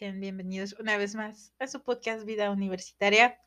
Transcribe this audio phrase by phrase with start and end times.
[0.00, 3.38] Sean bienvenidos una vez más a su podcast Vida Universitaria.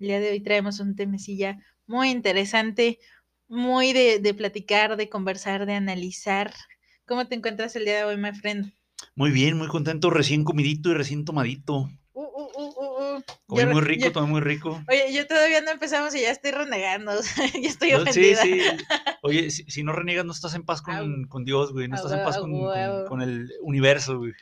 [0.00, 2.98] El día de hoy traemos un temecilla muy interesante,
[3.46, 6.52] muy de, de platicar, de conversar, de analizar.
[7.06, 8.72] ¿Cómo te encuentras el día de hoy, my friend?
[9.14, 11.88] Muy bien, muy contento, recién comidito y recién tomadito.
[12.14, 13.22] Uh, uh, uh, uh, uh.
[13.46, 14.82] Comí muy rico, yo- tomé muy rico.
[14.88, 18.32] Oye, yo todavía no empezamos y ya estoy renegando, o sea, ya estoy No, sí,
[18.34, 18.42] ofendida.
[18.42, 18.60] sí.
[19.22, 21.86] Oye, si, si no reniegas, no estás en paz con, con Dios, güey.
[21.86, 24.32] No estás en paz con, con- con el universo, güey.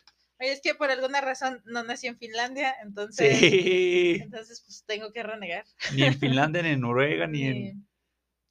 [0.40, 4.18] Es que por alguna razón no nací en Finlandia, entonces, Sí.
[4.22, 5.64] entonces pues tengo que renegar.
[5.94, 7.86] Ni en Finlandia, ni en Noruega, ni en...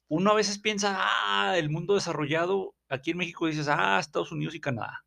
[0.08, 2.74] Uno a veces piensa, ah, el mundo desarrollado.
[2.88, 5.04] Aquí en México dices, ah, Estados Unidos y Canadá.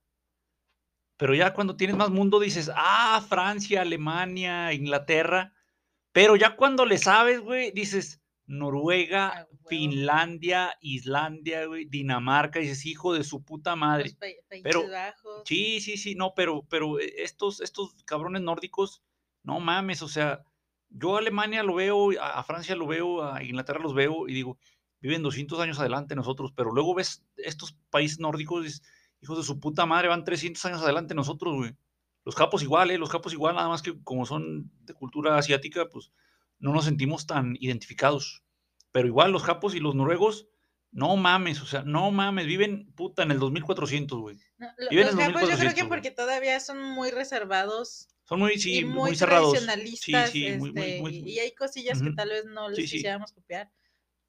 [1.17, 5.53] Pero ya cuando tienes más mundo dices, ah, Francia, Alemania, Inglaterra.
[6.13, 9.47] Pero ya cuando le sabes, güey, dices, Noruega, Ah.
[9.67, 14.11] Finlandia, Islandia, güey, Dinamarca, dices, hijo de su puta madre.
[14.63, 15.43] pero- Bajos.
[15.45, 19.01] Sí, sí, sí, no, pero, pero eh, estos, estos cabrones nórdicos,
[19.43, 20.43] no mames, o sea,
[20.89, 24.33] yo a Alemania lo veo, a, a Francia lo veo, a Inglaterra los veo y
[24.33, 24.57] digo,
[24.99, 28.83] viven 200 años adelante de nosotros, pero luego ves estos países nórdicos, y dices,
[29.21, 31.75] hijos de su puta madre, van 300 años adelante de nosotros, güey.
[32.25, 32.97] Los japos igual, ¿eh?
[32.97, 36.11] Los japos igual, nada más que como son de cultura asiática, pues
[36.63, 38.41] no nos sentimos tan identificados.
[38.91, 40.47] Pero igual los japos y los noruegos,
[40.91, 44.37] no mames, o sea, no mames, viven puta en el 2400, güey.
[44.57, 48.07] No, lo- viven los en japos yo creo 2400, que porque todavía son muy reservados
[48.23, 49.57] Son muy, sí, y muy, muy, cerrados.
[49.99, 52.15] Sí, sí, muy, muy, este, muy- y- hay cosillas que Ujú.
[52.15, 53.69] tal vez no les Sí, quisiéramos copiar.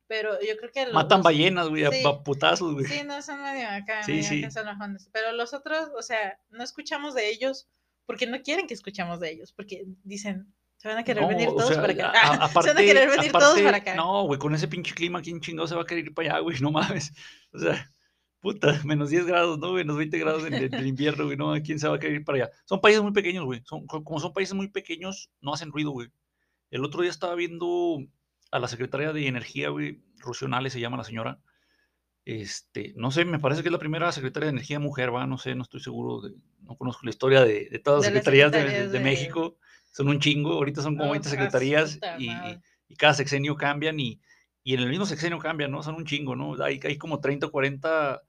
[0.06, 2.02] Pero yo creo que los, Matan ballenas, güey, sí.
[2.06, 2.84] a putazos, güey.
[2.86, 4.38] Sí, no son medio acá, Sí, medio sí.
[4.44, 4.98] acá son.
[5.12, 7.68] Pero los otros, o sea, no escuchamos de ellos
[8.06, 11.48] porque no quieren que escuchamos de ellos, porque dicen, se van a querer No, venir
[11.48, 12.06] o todos sea, para acá.
[12.08, 13.94] a- Ah, a- se van a aparte- querer venir todos aparte, para acá.
[13.94, 16.38] No, güey, con ese pinche clima, ¿quién chingado se va a querer ir para allá,
[16.40, 16.56] güey?
[16.62, 17.12] No mames.
[17.52, 17.90] O sea,
[18.40, 19.72] puta, menos 10 grados, ¿no?
[19.72, 22.38] Menos 20 grados en, el invierno, güey, no, ¿quién se va a querer ir para
[22.44, 22.50] allá?
[22.66, 23.62] Son países muy pequeños, güey.
[23.64, 26.08] Son, co- como son países muy pequeños, no hacen ruido, güey.
[26.70, 27.98] El otro día estaba viendo
[28.50, 31.38] a la secretaria de Energía, güey, Rocionales se llama la señora.
[32.26, 35.36] Este, no sé, me parece que es la primera secretaria de Energía mujer, va, no
[35.36, 38.90] sé, no estoy seguro, de- no conozco la historia de, de todas las De secretarías
[38.92, 39.56] de- México.
[39.94, 42.28] Son un chingo, ahorita son como No, 20 ah, secretarías y,
[42.88, 44.20] y cada sexenio cambian y,
[44.64, 45.84] y en el mismo sexenio cambian, ¿no?
[45.84, 46.60] Son un chingo, ¿no?
[46.64, 48.22] Hay, hay como 30 o 40,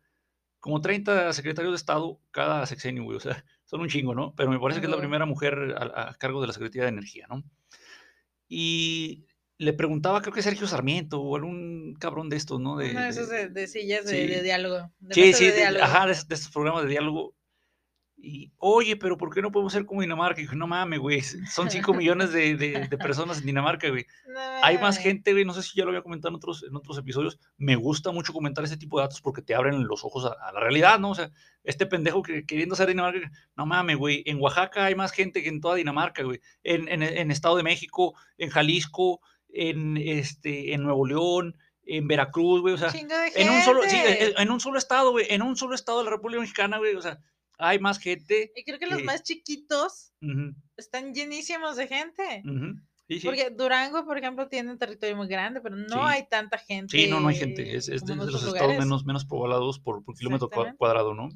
[0.59, 4.36] como 30 secretarios de Estado cada sexenio, güey, o sea, son un chingo, ¿no?
[4.36, 6.90] Pero me parece que es la primera mujer a, a cargo de la Secretaría de
[6.90, 7.44] Energía, ¿no?
[8.47, 9.26] Y
[9.58, 12.78] le preguntaba, creo que Sergio Sarmiento o algún cabrón de estos, ¿no?
[12.78, 14.28] De, de sillas de, sí.
[14.28, 14.92] de diálogo.
[15.12, 15.84] Sí, sí, diálogo.
[15.84, 17.34] ajá, de estos programas de diálogo.
[18.28, 20.40] Y, oye, pero ¿por qué no podemos ser como Dinamarca?
[20.41, 24.08] Y dije, no mames, güey, son 5 millones de, de- de personas en Dinamarca, güey.
[24.28, 26.75] No Hay más gente, güey, no sé si ya lo había comentado en otros, en
[26.75, 27.40] otros episodios.
[27.58, 30.52] Me gusta mucho comentar este tipo de datos porque te abren los ojos a, a
[30.53, 31.12] la realidad, ¿no?
[31.12, 31.30] O sea,
[31.64, 35.50] este pendejo que queriendo ser Dinamarca, no mames, güey, en Oaxaca hay más gente que
[35.50, 36.41] en toda Dinamarca, güey.
[36.64, 41.56] En, en, en Estado de México, en Jalisco, en, este, en Nuevo León,
[41.88, 42.90] en Veracruz, güey, o sea,
[43.35, 46.06] en un solo, sí, en, en un solo estado, güey, en un solo estado de
[46.06, 47.19] la República Mexicana, güey, o sea,
[47.58, 48.52] hay más gente.
[48.56, 50.12] Y creo que los más chiquitos
[50.78, 52.44] están llenísimos de gente.
[52.46, 53.28] ujú, Sí, sí.
[53.28, 56.14] Porque Durango, por ejemplo, tiene un territorio muy grande, pero no Sí.
[56.14, 56.98] hay tanta gente.
[56.98, 57.76] Sí, no, no hay gente.
[57.76, 61.26] Es, es de, los estados menos, menos poblados por, por kilómetro cuadrado, ¿no?
[61.26, 61.32] O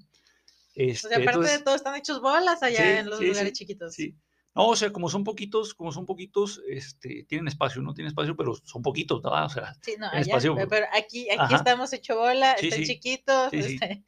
[0.76, 3.94] Este, sea, aparte entonces, de todo, están hechos bolas allá en los lugares chiquitos.
[3.94, 4.16] sí.
[4.56, 7.94] No, o sea, como son poquitos, como son poquitos, este, tienen espacio, ¿no?
[7.94, 9.30] Tienen espacio, pero son poquitos, ¿no?
[9.32, 11.56] O sea, Sí, no, allá, espacio, pe- pero aquí, aquí ajá.
[11.58, 14.04] estamos hecho bola, Sí, están sí, chiquitos, este,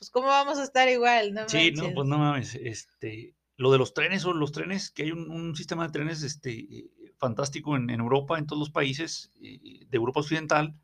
[0.00, 3.76] pues cómo vamos a estar igual, no sí, no, pues no mames, este, lo de
[3.76, 7.90] los trenes o los trenes, que hay un, un sistema de trenes, este, fantástico en,
[7.90, 10.74] en Europa, en todos los países eh, de Europa Occidental,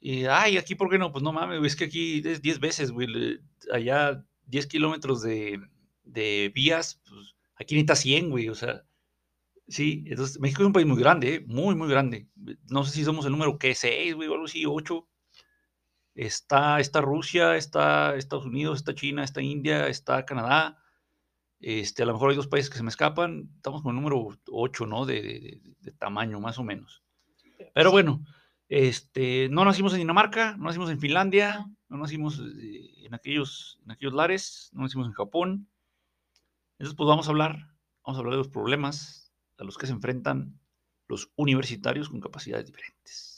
[0.00, 1.12] y, ay, aquí, ¿por qué no?
[1.12, 3.38] Pues no mames, es que aquí es 10 veces, güey,
[3.72, 5.60] allá 10 kilómetros de,
[6.02, 8.84] de vías, pues aquí necesitas 100, güey, o sea,
[9.68, 11.44] sí, entonces México es un país muy grande, ¿eh?
[11.46, 12.26] muy, muy grande.
[12.68, 13.76] No sé si somos el número, ¿qué?
[13.76, 15.08] 6, güey, o algo así, 8.
[16.14, 20.78] Está, está Rusia, está Estados Unidos, está China, está India, está Canadá.
[21.60, 23.50] Este, a lo mejor hay dos países que se me escapan.
[23.56, 25.06] Estamos con el número 8, ¿no?
[25.06, 27.02] De, de- de- tamaño, más o menos.
[27.74, 28.24] Pero bueno,
[28.68, 33.90] este, no nacimos en Dinamarca, no nacimos en Finlandia, no, nacimos eh, en, aquellos, en
[33.92, 35.68] aquellos lares, no nacimos en Japón.
[36.78, 37.56] Entonces, pues vamos a hablar,
[38.04, 40.58] vamos a hablar de los problemas a los que se enfrentan
[41.08, 43.33] los universitarios con capacidades diferentes.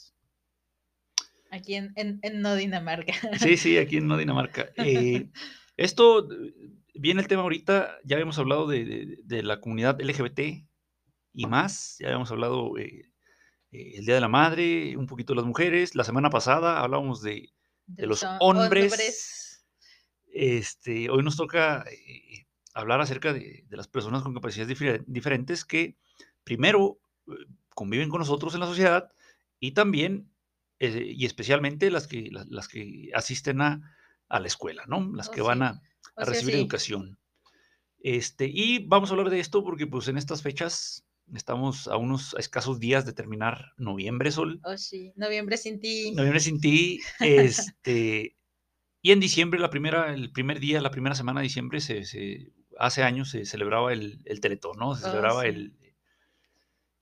[1.57, 3.13] Aquí en, en, en no Dinamarca.
[3.39, 4.69] Sí, sí, aquí en no Dinamarca.
[4.77, 5.29] Eh,
[5.77, 6.53] esto, eh,
[6.95, 10.65] viene el tema ahorita, ya habíamos hablado de, de- de la comunidad LGBT
[11.33, 13.11] y más, ya habíamos hablado eh,
[13.71, 17.21] eh, el Día de la Madre, un poquito de las mujeres, la semana pasada hablábamos
[17.21, 17.49] de,
[17.85, 19.63] de los hombres.
[20.31, 21.85] Este, hoy nos toca
[22.73, 25.97] hablar acerca de, de las personas con capacidades difer- diferentes que
[26.43, 26.99] primero
[27.73, 29.11] conviven con nosotros en la sociedad
[29.59, 30.31] y también
[30.79, 33.81] eh, y especialmente las que, las, las que asisten a,
[34.29, 35.11] a la escuela, ¿no?
[35.13, 35.47] Las Oh, que sí.
[35.47, 36.59] van a, O a sea, recibir sí.
[36.61, 37.19] educación.
[37.99, 42.35] Este, y vamos a hablar de esto porque pues en estas fechas estamos a unos
[42.37, 44.61] escasos días de terminar noviembre, Sol.
[44.63, 45.11] Oh, sí.
[45.15, 46.11] Noviembre sin ti.
[46.15, 48.35] Noviembre sin ti, este,
[49.01, 52.53] y en diciembre, la primera, el primer día, la primera semana de diciembre, se, se-
[52.79, 54.95] hace años se celebraba el, el Teletón, ¿no?
[54.95, 55.49] Se Oh, celebraba sí.
[55.49, 55.73] el...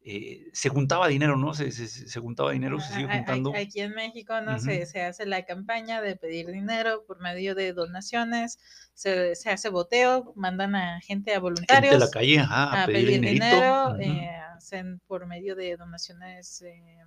[0.07, 1.55] eh, se juntaba dinero, ¿no?
[1.55, 3.53] Se, se- juntaba dinero, se sigue juntando.
[3.55, 7.73] Aquí en México no se, se hace la campaña de pedir dinero por medio de
[7.73, 8.59] donaciones,
[8.93, 12.85] se, se hace boteo, mandan a gente a Gente voluntarios de la calle, ajá, a
[12.85, 16.99] pedir, dinero, eh, hacen por medio de donaciones, eh,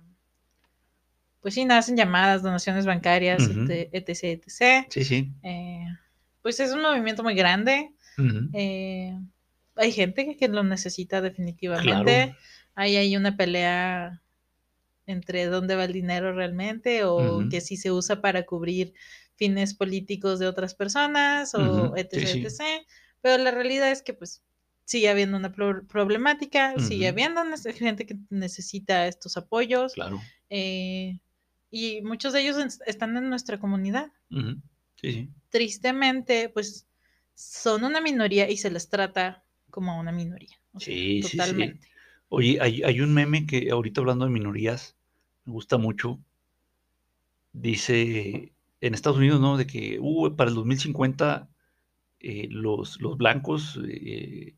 [1.39, 3.65] pues sí, hacen llamadas, donaciones bancarias, Ujú.
[3.71, 4.85] et- etc, etc.
[4.89, 5.31] Sí, sí.
[6.41, 7.91] Pues es un movimiento muy grande.
[9.75, 12.25] Hay gente que, que lo necesita definitivamente.
[12.25, 12.37] Claro.
[12.79, 14.23] Ahí hay una pelea
[15.05, 18.93] entre dónde va el dinero realmente o que si se usa para cubrir
[19.35, 21.59] fines políticos de otras personas o
[21.91, 22.45] Ujú, etc, sí, sí.
[22.45, 22.85] etc.
[23.21, 24.43] Pero la realidad es que pues
[24.85, 27.13] sigue habiendo una pro- problemática, sigue Ujú.
[27.13, 27.41] habiendo
[27.77, 30.21] gente que necesita estos apoyos Claro.
[30.49, 31.19] eh,
[31.71, 34.11] y muchos de ellos están en nuestra comunidad.
[34.95, 35.29] Sí, sí.
[35.49, 36.87] Tristemente, pues
[37.35, 40.57] son una minoría y se les trata como a una minoría.
[40.73, 41.37] o sea, Sí, sí, sí.
[41.37, 41.87] totalmente.
[42.29, 44.95] Oye, hay, hay un meme que ahorita hablando de minorías,
[45.45, 46.19] me gusta mucho.
[47.53, 49.57] Dice en Estados Unidos, ¿no?
[49.57, 51.49] De que uh, para el 2050
[52.19, 54.55] eh, los, los blancos, eh,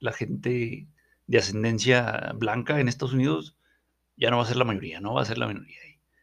[0.00, 0.88] la gente
[1.26, 3.56] de ascendencia blanca en Estados Unidos
[4.16, 5.78] ya no va a ser la mayoría, no va a ser la minoría.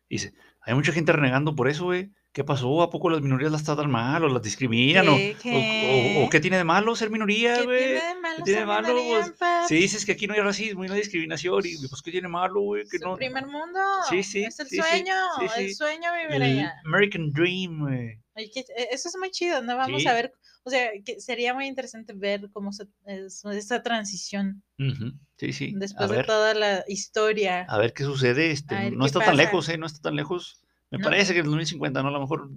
[0.10, 2.12] Dice, hay mucha gente renegando por eso, güey.
[2.36, 2.82] ¿Qué pasó?
[2.82, 5.08] ¿A poco las minorías las tratan mal o las discriminan?
[5.08, 5.40] ¿O, ¿Qué?
[5.46, 6.36] o- o- o ¿Qué?
[6.38, 7.78] qué tiene de malo ser minoría, ¿Qué güey?
[7.78, 8.94] tiene de malo ¿Qué tiene de malo?
[8.94, 9.68] Pues, paps?
[9.70, 12.28] si dices que aquí no hay racismo y no hay discriminación, y pues ¿qué tiene
[12.28, 12.84] malo, güey?
[12.92, 13.16] Que no...
[13.16, 13.80] primer mundo.
[14.10, 15.16] Sí, sí, Es el sí, sueño.
[15.40, 16.74] sí, El sueño vivir allá.
[16.84, 18.20] American Dream, güey.
[18.36, 19.78] Ay, que- e- Eso es muy chido, ¿no?
[19.78, 20.34] Vamos a ver.
[20.66, 25.74] O sea, que sería muy interesante ver cómo se, es- esa transición Ujú, Sí, sí.
[25.74, 27.66] A después de ver, toda la historia.
[27.70, 28.52] a ver qué sucede.
[28.52, 29.78] Este, ver no qué está tan lejos, ¿eh?
[29.78, 30.60] No está tan lejos.
[30.92, 31.04] Me No.
[31.04, 32.10] parece que en el 2050, ¿no?
[32.10, 32.50] A lo mejor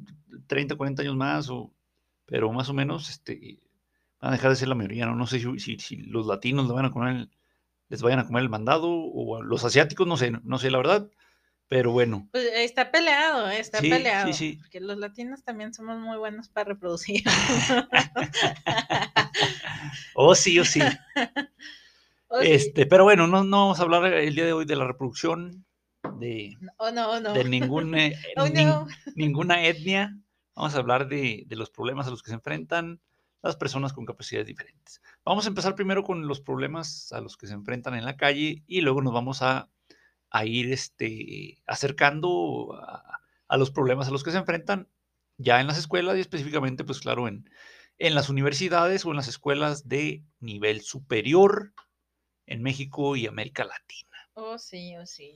[0.46, 1.72] 30, 40 años más, o,
[2.26, 3.58] pero más o menos este,
[4.20, 5.14] van a dejar de ser la mayoría, ¿no?
[5.14, 7.30] No sé si, si- si los latinos le van a comer el-
[7.88, 11.10] les vayan a comer el mandado, o los asiáticos, no sé, no sé la verdad,
[11.68, 12.28] pero bueno.
[12.32, 14.32] Pues está peleado, eh, está Sí, sí, peleado.
[14.34, 14.56] sí.
[14.60, 17.22] Porque los latinos también somos muy buenos para reproducir.
[20.14, 20.80] Oh, sí, oh, sí.
[22.30, 22.48] O sí.
[22.50, 25.64] Este, pero bueno, no, no vamos a hablar el día de hoy de la reproducción
[26.18, 27.34] de, O no, o no.
[27.34, 30.16] de ningún, eh, Oh, nin- ninguna etnia.
[30.54, 33.00] Vamos a hablar de, de los problemas a los que se enfrentan
[33.42, 35.00] las personas con capacidades diferentes.
[35.24, 38.64] Vamos a empezar primero con los problemas a los que se enfrentan en la calle
[38.66, 39.70] y luego nos vamos a,
[40.30, 44.88] a ir este, acercando a, a los problemas a los que se enfrentan
[45.36, 47.48] ya en las escuelas y específicamente, pues claro, en,
[47.98, 51.72] en las universidades o en las escuelas de nivel superior
[52.46, 54.16] en México y América Latina.
[54.34, 55.34] Oh, sí, oh, sí.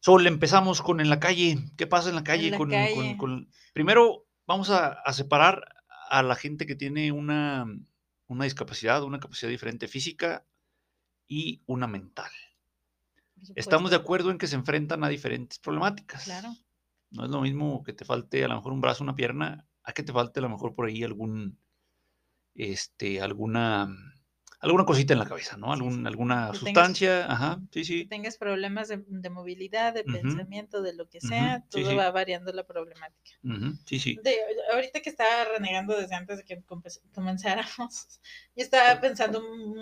[0.00, 1.58] Sol, empezamos con en la calle.
[1.76, 2.50] ¿Qué pasa en la calle?
[2.50, 2.94] la con, calle.
[2.94, 5.64] con- con- Primero, vamos a, a separar
[6.10, 7.66] a la gente que tiene una,
[8.28, 10.46] una discapacidad, una capacidad diferente física
[11.26, 12.30] y una mental.
[13.54, 16.24] Estamos de acuerdo en que se enfrentan a diferentes problemáticas.
[16.24, 16.54] Claro.
[17.10, 19.92] No es lo mismo que te falte a lo mejor un brazo, una pierna, a
[19.92, 21.58] que te falte a lo mejor por ahí algún,
[22.54, 23.88] este, alguna,
[24.60, 25.72] alguna cosita en la cabeza, ¿no?
[25.72, 26.06] Algún, sí.
[26.06, 28.04] alguna Que tengas- sustancia, ajá, sí, Que sí.
[28.06, 31.94] tengas problemas de, de movilidad, de pensamiento, de lo que sea, todo sí.
[31.96, 33.30] va variando la problemática.
[33.44, 34.18] ujú, sí, sí.
[34.22, 34.34] De,
[34.72, 36.60] ahorita que estaba renegando desde antes de que
[37.14, 38.20] comenzáramos,
[38.56, 39.40] yo estaba pensando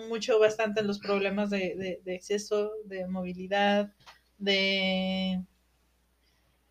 [0.09, 3.93] mucho, bastante en los problemas de, de- de exceso de movilidad,
[4.39, 5.43] de,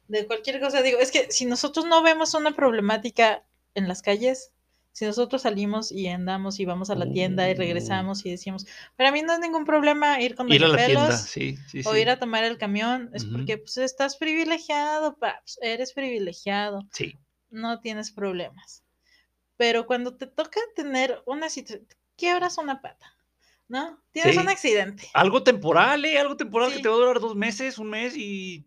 [0.08, 0.82] de cualquier cosa.
[0.82, 3.44] Digo, es que si nosotros no vemos una problemática
[3.74, 4.52] en las calles,
[4.96, 7.58] si nosotros salimos y andamos y vamos a la tienda y Uh.
[7.58, 10.86] regresamos y decimos, para mí no es ningún problema ir con Ir a Doña la
[10.86, 12.00] tienda, Pelos sí, sí, o sí.
[12.00, 13.34] ir a tomar el camión, es Ujú.
[13.34, 17.18] porque pues estás privilegiado, paps, eres privilegiado Sí,
[17.50, 18.84] no tienes problemas.
[19.58, 21.86] Pero cuando te toca tener una situación,
[22.16, 23.18] quiebras una pata,
[23.68, 24.02] ¿no?
[24.14, 24.40] Tienes Sí.
[24.40, 25.10] un accidente.
[25.14, 26.18] algo temporal, ¿eh?
[26.20, 28.66] Algo temporal que te va a durar dos meses, un mes y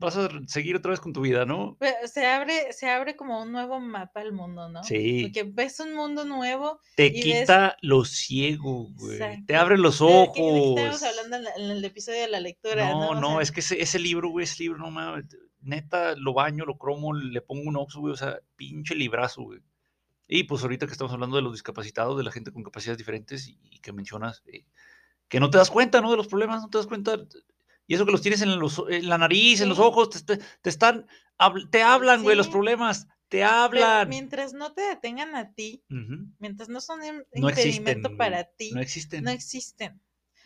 [0.00, 1.76] vas a seguir otra vez con tu vida, ¿no?
[2.12, 4.82] Se abre, se abre como un nuevo mapa al mundo, ¿no?
[4.82, 5.22] Sí.
[5.22, 6.80] Porque ves un mundo nuevo.
[6.96, 9.18] Te y ves- quita lo ciego, güey.
[9.18, 9.56] Te Exacto.
[9.58, 10.36] abre los ojos.
[10.36, 13.00] estábamos hablando en, el episodio de la lectura, ¿no?
[13.00, 15.26] No, O no, sea, es que ese, ese libro, güey, ese libro, no mames.
[15.60, 18.14] Neta, lo baño, lo cromo, le pongo un oxo, güey.
[18.14, 19.60] O sea, pinche librazo, güey.
[20.26, 23.46] Y pues ahorita que estamos hablando de los discapacitados, de la gente con capacidades diferentes
[23.48, 24.64] y, y que mencionas eh,
[25.28, 26.10] que no te das cuenta, ¿no?
[26.10, 27.18] De los problemas, no te das cuenta.
[27.90, 29.82] Y eso que los tienes en, los, en la nariz, en los Sí.
[29.84, 31.08] ojos, te, te- te están,
[31.72, 32.52] te hablan, güey, los Sí.
[32.52, 34.08] problemas, te Pero hablan.
[34.08, 36.28] mientras no te detengan a ti, Ujú.
[36.38, 37.72] mientras no son un No existen.
[37.74, 39.24] impedimento güey, para ti, No existen.
[39.24, 40.00] no existen.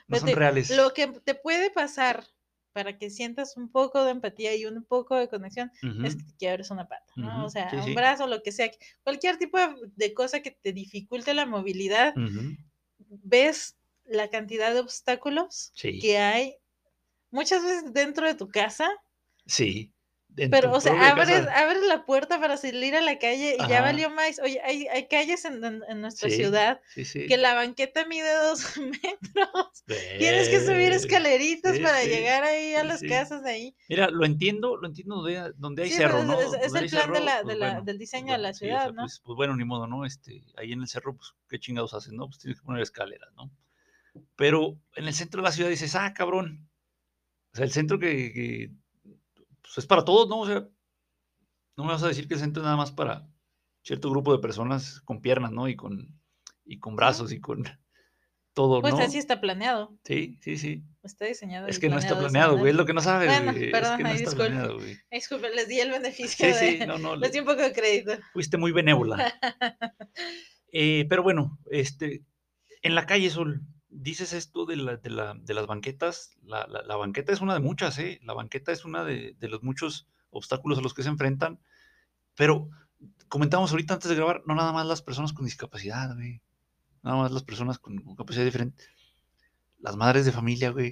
[0.09, 0.71] no son Fíjate, reales.
[0.71, 2.25] Lo que te puede pasar
[2.73, 6.03] para que sientas un poco de empatía y un poco de conexión Ujú.
[6.07, 7.29] es que te quiebres una pata, ¿no?
[7.37, 7.95] Ujú, O sea, sí, un sí.
[7.95, 8.71] brazo, lo que sea,
[9.03, 12.15] cualquier tipo de, de cosa que te dificulte la movilidad,
[12.99, 15.99] ves la cantidad de obstáculos Sí.
[15.99, 16.57] que hay
[17.35, 18.89] muchas veces dentro de tu casa,
[19.47, 19.93] Sí.
[20.51, 24.11] pero, o sea, abres, abres la puerta para salir a la calle y ya valió
[24.11, 24.41] más.
[24.41, 27.27] Oye, hay, hay calles en, en- en nuestra Sí, ciudad Sí, sí.
[27.27, 29.85] que la banqueta mide dos metros.
[30.19, 33.77] Tienes que subir escaleritas para llegar ahí a las casas de ahí.
[33.89, 36.41] Mira, lo entiendo, lo entiendo donde, donde hay cerro, pues, ¿no?
[36.41, 38.55] es- el plan de la- pues de la- bueno, del pues diseño de la o
[38.55, 39.03] sea, ciudad, ¿no?
[39.03, 40.05] Pues, pues bueno, ni modo, ¿no?
[40.07, 42.27] Este, ahí en el cerro, pues qué chingados hacen, ¿no?
[42.27, 43.51] Pues tienes que poner escaleras, ¿no?
[44.37, 46.69] Pero en el centro de la ciudad dices, ah, cabrón.
[47.55, 48.71] O sea, el centro que, que,
[49.63, 50.41] pues, es para todos, ¿no?
[50.41, 50.69] O sea,
[51.77, 53.29] no me vas a decir que el centro es nada más para
[53.83, 55.69] cierto grupo de personas con piernas, ¿no?
[55.69, 56.21] Y con,
[56.65, 57.63] y con brazos y con
[58.55, 59.01] todo, Pues ¿no?
[59.01, 59.97] así está planeado.
[60.05, 60.85] Sí, sí, sí.
[61.03, 61.67] Está diseñado.
[61.69, 62.71] Es que no está planeado, güey.
[62.71, 63.65] Es lo que no sabes, Bueno, güey.
[63.67, 64.47] Es perdón, que no está disculpe.
[64.47, 64.91] planeado, güey.
[65.11, 66.79] Ay, Disculpe, les di el beneficio Sí, de.
[66.79, 67.17] sí, no, no.
[67.17, 68.13] Les di un poco de crédito.
[68.33, 69.33] Fuiste muy benévola.
[70.77, 72.25] Eh, pero bueno, este,
[72.83, 73.61] en la calle, Sol,
[73.97, 76.37] dices esto de, la- de la- de las banquetas.
[76.43, 78.21] La, la- la banqueta es una de muchas, ¿eh?
[78.25, 81.61] La banqueta es una de, de los muchos obstáculos a los que se enfrentan.
[82.35, 82.69] Pero
[83.29, 86.41] comentamos ahorita antes de grabar, no nada más las personas con discapacidad, güey.
[87.03, 88.85] Nada más las personas con, con capacidad diferente.
[89.79, 90.91] Las madres de familia, güey.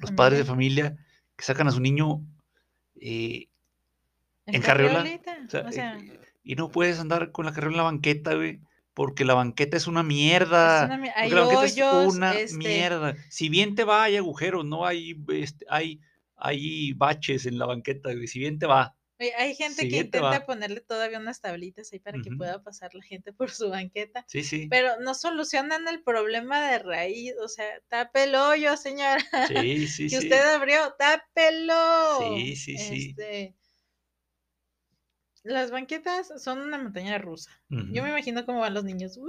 [0.00, 0.84] Los padres de familia.
[0.84, 1.06] familia
[1.36, 2.20] que sacan a su niño
[3.00, 3.48] eh,
[4.46, 7.52] En en carriola, carriolita, o sea, o sea, eh, y no puedes andar con la
[7.52, 8.60] carriola en la banqueta, güey,
[8.94, 10.84] porque la banqueta es una es mierda.
[10.86, 13.16] una mi- porque hay la banqueta hoyos, es una este, mierda.
[13.28, 16.00] Si bien te va, hay agujeros, no hay, este, hay,
[16.36, 18.10] hay baches en la banqueta.
[18.26, 18.96] Si bien te va.
[19.20, 20.46] oye, hay gente si que intenta va.
[20.46, 24.42] ponerle todavía unas tablitas ahí para que pueda pasar la gente por su banqueta, Sí,
[24.42, 24.66] sí.
[24.68, 30.04] pero no solucionan el problema de raíz, o sea, tape el hoyo, señora, Sí, sí,
[30.10, 30.26] que sí.
[30.26, 31.74] usted abrió, tápelo.
[32.36, 33.14] Sí, sí, sí.
[35.44, 37.50] Las banquetas son una montaña rusa.
[37.68, 39.18] Yo me imagino cómo van los niños.
[39.18, 39.28] ¡Uy!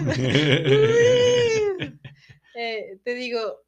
[0.00, 2.00] ¡Uy!
[2.56, 3.64] Eh, te digo,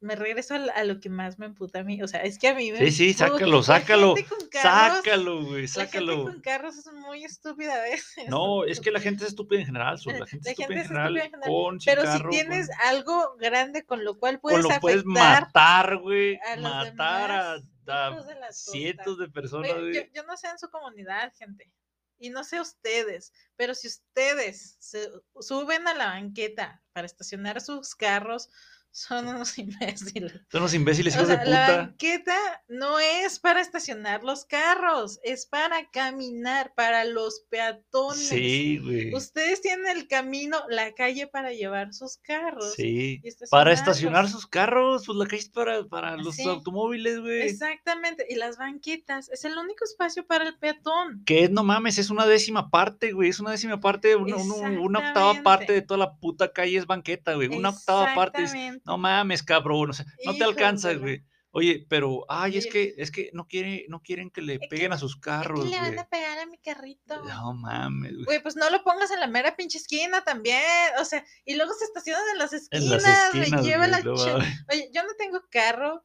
[0.00, 2.02] me regreso a, lo que más me emputa a mí.
[2.02, 2.78] O sea, es que a mí me.
[2.78, 4.14] Sí, sí, sácalo, sácalo.
[4.28, 6.24] con carros- Sácalo, güey, La gente sácalo.
[6.24, 8.28] con carros es muy estúpida a veces.
[8.28, 10.72] No, es que la gente es estúpida en general, La gente La es estúpida gente
[10.74, 14.18] en es general, estúpida en general, con, Pero si con- tienes algo grande con lo
[14.18, 16.38] cual con puedes lo puedes matar, güey.
[16.46, 17.54] a Matar a,
[17.84, 21.70] demás a cientos de personas, Oye, yo, yo no sé en su comunidad, gente.
[22.18, 25.08] Y no sé ustedes, pero si ustedes se
[25.40, 28.50] suben a la banqueta para estacionar sus carros,
[29.00, 30.32] son unos imbéciles.
[30.50, 31.76] Son los imbéciles O hijos sea, de la puta.
[31.78, 32.36] banqueta
[32.68, 38.28] no es para estacionar los carros, es para caminar, para los peatones.
[38.28, 39.14] Sí, güey.
[39.14, 42.74] Ustedes tienen el camino, la calle para llevar sus carros.
[42.74, 43.22] Sí.
[43.50, 46.48] Para estacionar sus carros, pues la calle es para, para los Sí.
[46.48, 47.42] automóviles, güey.
[47.42, 51.22] Exactamente, y las banquetas es el único espacio para el peatón.
[51.24, 53.30] Que no mames, es una décima parte, güey.
[53.30, 57.34] Es una décima parte, una, una- octava parte de toda la puta calle es banqueta,
[57.34, 57.48] güey.
[57.48, 58.79] Una octava parte es, Exactamente.
[58.84, 59.90] No mames, cabrón.
[59.90, 61.24] O sea, no te Hijos alcanza, de la- güey.
[61.52, 64.98] Oye, pero, ay, es que, es que no quiere, no quieren que le peguen a
[64.98, 65.98] sus ¿A carros, qué le van güey.
[65.98, 67.24] a pegar a mi carrito?
[67.24, 68.24] No mames, güey.
[68.24, 70.62] Güey, pues no lo pongas en la mera pinche esquina también.
[71.00, 74.12] O sea, y luego se estacionan en las esquinas, esquinas, lleva güey, la no.
[74.14, 76.04] Oye, yo no tengo carro.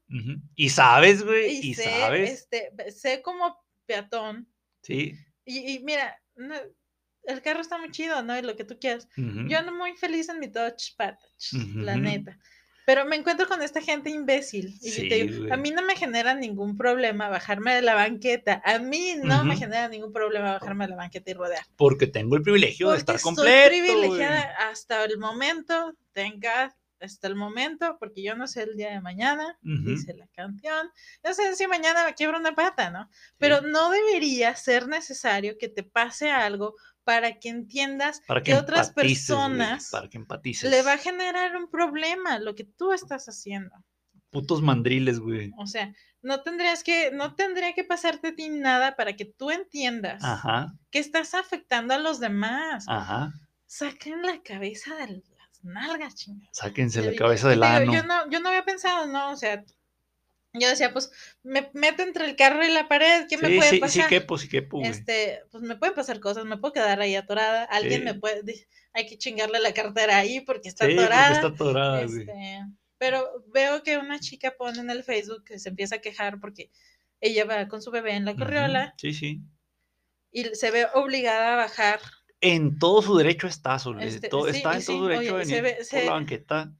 [0.55, 2.31] Y sabes, güey, y, y, sé, sabes.
[2.31, 3.55] este, sé como
[3.85, 4.51] peatón.
[4.81, 5.13] Sí.
[5.45, 6.55] Y, y mira, no-
[7.25, 8.35] el carro está muy chido, ¿no?
[8.35, 9.07] Y lo que tú quieras.
[9.15, 12.01] Yo ando muy feliz en mi Touch Touch, la Ujú.
[12.01, 12.39] neta.
[12.85, 14.77] Pero me encuentro con esta gente imbécil.
[14.81, 18.61] Y Sí, te digo, a mí no me genera ningún problema bajarme de la banqueta.
[18.63, 21.65] A mí no me genera ningún problema bajarme de la banqueta y rodear.
[21.75, 23.69] Porque tengo el privilegio de Porque estar estoy completo.
[23.69, 24.69] privilegiada güey.
[24.71, 29.57] hasta el momento, tenga hasta el momento, porque yo no sé el día de mañana,
[29.61, 30.89] dice la canción.
[31.23, 33.09] No sé si mañana me quiebro una pata, ¿no?
[33.37, 36.75] Pero no debería ser necesario que te pase algo
[37.05, 40.69] para que entiendas Para que, que otras personas Para que empatices.
[40.69, 43.73] le va a generar un problema lo que tú estás haciendo.
[44.31, 45.51] Putos mandriles, güey.
[45.57, 49.49] O sea, no tendrías que, no tendría que pasarte a ti nada para que tú
[49.51, 52.83] entiendas Ajá, que estás afectando a los demás.
[52.89, 53.31] ajá.
[53.67, 55.07] Saquen la cabeza de
[55.37, 56.49] las nalgas, chingados.
[56.55, 57.93] Sáquense la cabeza del ano.
[57.93, 59.31] Yo no, yo no había pensado, ¿no?
[59.31, 59.63] O sea,
[60.59, 61.11] Yo decía, pues
[61.43, 64.03] me meto entre el carro y la pared, ¿qué me puede sí, pasar?
[64.03, 64.89] sí quepo, sí quepo, güey.
[64.91, 68.05] Este, pues me pueden pasar cosas, me puedo quedar ahí atorada, alguien Sí.
[68.05, 71.31] me puede, hay que chingarle la cartera ahí porque está porque atorada.
[71.33, 72.19] está atorada, güey.
[72.21, 72.59] Este,
[72.97, 76.71] pero veo que una chica pone en el Facebook que se empieza a quejar porque
[77.21, 79.41] ella va con su bebé en la corriola Sí, sí.
[80.31, 81.99] y se ve obligada a bajar.
[82.41, 85.35] En todo su derecho está, Sol, eh, Este, to- sí, está en todo su derecho
[85.35, 86.73] oye, a se venir ve- por se- la banqueta.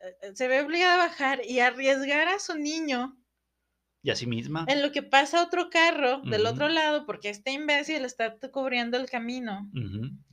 [0.00, 3.16] Eh, Se ve obligada a bajar y arriesgar a su niño
[4.02, 4.64] Y a sí misma.
[4.68, 9.08] en lo que pasa otro carro del otro lado porque este imbécil está cubriendo el
[9.10, 9.68] camino.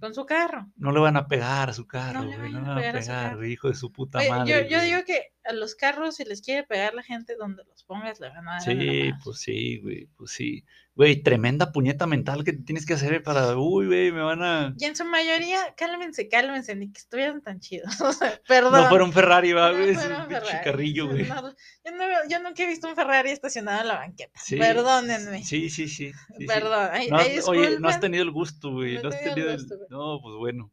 [0.05, 0.67] Con su carro.
[0.77, 2.38] No le van a pegar a su carro, le.
[2.38, 3.38] No vayan le van a pegar a su pegar, carro.
[3.38, 4.51] güey, hijo de su puta Oye, madre.
[4.69, 7.83] yo, yo digo que a los carros, si les quiere pegar la gente, donde los
[7.83, 10.63] pongas le van a dar Sí, pues sí, güey, pues sí.
[10.95, 14.74] Güey, tremenda puñeta mental que tienes que hacer para, uy, güey, me van a...
[14.77, 17.93] Y en su mayoría, cálmense, cálmense, ni que estuvieran tan chidos.
[18.01, 18.81] O sea, perdón.
[18.81, 21.27] No fuera un Ferrari, va, No güey, es fuera un pinche carrillo, güey.
[21.27, 21.50] No,
[21.83, 24.39] yo, no, yo nunca he visto un Ferrari estacionado en la banqueta.
[24.41, 25.43] Sí, Perdónenme.
[25.43, 26.12] Sí, sí, sí.
[26.13, 26.45] sí, sí.
[26.45, 26.89] Perdón.
[26.93, 28.95] Ay, No ay, oye, no has tenido el gusto, güey.
[28.95, 29.67] No No has tenido el el...
[29.96, 30.72] No, pues bueno.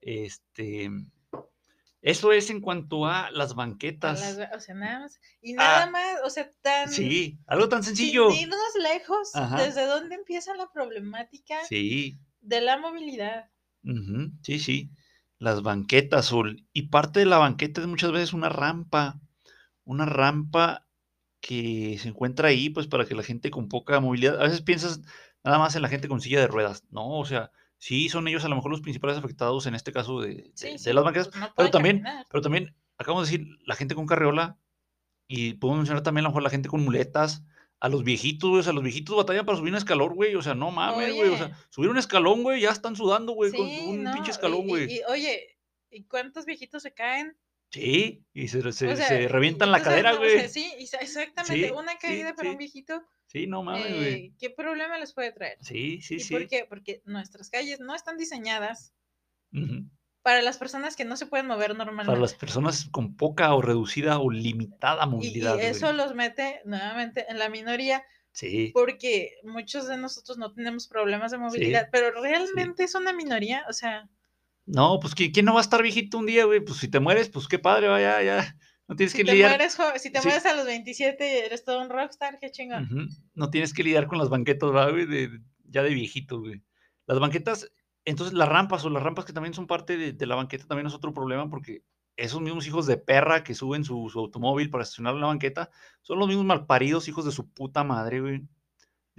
[0.00, 0.90] Este...
[2.00, 4.20] Eso es en cuanto a las banquetas.
[4.38, 5.20] las- o sea, nada más.
[5.42, 6.88] Y nada Ah, más, o sea, tan.
[6.88, 8.30] Sí, algo tan sin sencillo.
[8.30, 9.60] irnos lejos, Ajá.
[9.62, 13.50] ¿desde dónde empieza la problemática Sí, de la movilidad?
[14.42, 14.90] sí, sí.
[15.40, 16.64] Las banquetas, Sol.
[16.72, 19.20] Y parte de la banqueta es muchas veces una rampa.
[19.84, 20.86] Una rampa
[21.40, 24.40] que se encuentra ahí, pues, para que la gente con poca movilidad.
[24.40, 25.00] A veces piensas
[25.42, 26.84] nada más en la gente con silla de ruedas.
[26.90, 30.20] No, o sea, sí, son ellos a lo mejor los principales afectados en este caso
[30.20, 31.28] de, de- Sí, de sí, las banquetas.
[31.28, 32.26] pues no pero también, caminar.
[32.30, 34.58] pero también, acabamos de decir, la gente con carriola.
[35.30, 37.42] Y podemos mencionar también a lo mejor la gente con muletas.
[37.80, 38.60] A los viejitos, güey.
[38.60, 40.34] O sea, los viejitos batallan para subir un escalón, güey.
[40.34, 41.28] O sea, no mames, güey.
[41.28, 44.66] O sea, subir un escalón, güey, ya están sudando, güey, con un no, pinche escalón,
[44.66, 44.90] güey.
[44.96, 45.58] Y, oye,
[45.90, 47.36] ¿y cuántos viejitos se caen?
[47.70, 50.48] Sí, y se, se, O sea, se revientan la cadera, no, o sea, güey.
[50.48, 51.68] sí, exactamente.
[51.68, 52.52] Sí, una sí, caída para sí.
[52.52, 54.14] un viejito, Sí, no mames, güey.
[54.14, 55.58] eh, ¿qué problema les puede traer?
[55.60, 56.32] Sí, sí, ¿Y sí.
[56.32, 56.64] por qué?
[56.66, 58.94] Porque nuestras calles no están diseñadas
[60.22, 62.06] para las personas que no se pueden mover normalmente.
[62.06, 67.26] Para las personas con poca o reducida o limitada movilidad, y, eso los mete nuevamente
[67.28, 72.84] en la minoría Sí, porque muchos de nosotros no tenemos problemas de movilidad, pero realmente
[72.84, 74.08] es una minoría, o sea,
[74.68, 76.60] no, pues ¿quién, quién no va a estar viejito un día, güey?
[76.60, 78.56] Pues si te mueres, pues qué padre, vaya, ya.
[78.86, 79.50] No tienes si que te, lidiar.
[79.50, 80.26] mueres, si te Sí.
[80.28, 83.08] mueres a los 27 y eres todo un rockstar, qué chingón.
[83.34, 85.04] No tienes que lidiar con las banquetas, ¿va, güey?
[85.06, 86.62] De, de- ya de viejito, güey.
[87.06, 87.70] Las banquetas,
[88.06, 90.86] entonces las rampas o las rampas que también son parte de, de la banqueta también
[90.86, 91.82] es otro problema porque
[92.16, 95.70] esos mismos hijos de perra que suben su, su automóvil para estacionar en la banqueta
[96.02, 98.42] son los mismos malparidos hijos de su puta madre, güey.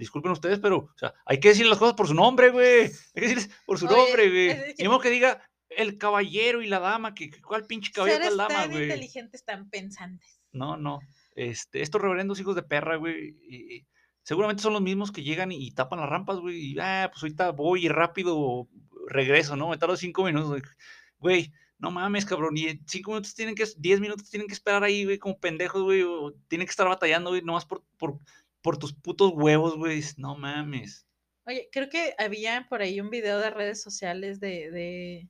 [0.00, 2.84] Disculpen ustedes, pero, o sea, hay que decir las cosas por su nombre, güey.
[2.84, 4.74] Hay que decirles por su Oye, nombre, güey.
[4.78, 8.48] Ni modo que diga el caballero y la dama, que, ¿cuál pinche caballero, Seres cuál
[8.48, 8.84] dama, tan güey?
[8.84, 10.40] inteligentes, tan pensantes.
[10.52, 11.00] No, no.
[11.36, 13.86] Este, estos reverendos hijos de perra, güey, y- y
[14.22, 16.56] seguramente son los mismos que llegan y, y tapan las rampas, güey.
[16.72, 18.68] Y, ah, pues ahorita voy y rápido
[19.06, 19.68] regreso, ¿no?
[19.68, 20.48] Me tardo cinco minutos.
[20.48, 20.62] güey.
[21.18, 22.56] Güey, no mames, cabrón.
[22.56, 26.02] Y cinco minutos tienen que, diez minutos tienen que esperar ahí, güey, como pendejos, güey.
[26.02, 28.18] O tienen que estar batallando, güey, nomás por, por,
[28.62, 30.02] por tus putos huevos, güey.
[30.16, 31.06] No mames.
[31.46, 35.28] Oye, creo que había por ahí un video de redes sociales de, de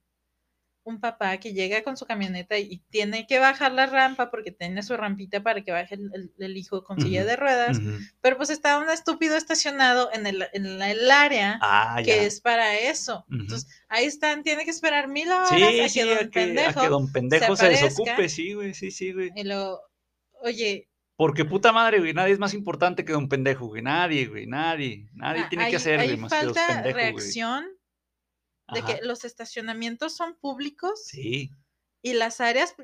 [0.83, 4.83] un papá que llega con su camioneta y tiene que bajar la rampa porque tiene
[4.83, 7.79] su rampita para que baje el, el- el hijo con silla de ruedas,
[8.21, 12.23] pero pues está un estúpido estacionado en el, en la- el área Ah, que ya.
[12.23, 13.25] es para eso.
[13.31, 16.25] Entonces, ahí están, tiene que esperar mil horas Sí, a sí, que don a que,
[16.25, 19.31] a pendejo que don pendejo se, desocupe, sí, güey, sí, sí, güey.
[19.37, 19.45] y
[20.43, 20.90] oye,
[21.21, 23.83] Porque puta madre, güey, nadie es más importante que don pendejo, güey.
[23.83, 25.11] Nadie, güey, nadie.
[25.13, 27.05] Nadie ah, tiene que hacer, güey, más que los falta pendejos, güey.
[27.05, 27.69] reacción
[28.73, 31.51] de Ajá, que los estacionamientos son públicos Sí,
[32.01, 32.75] y las áreas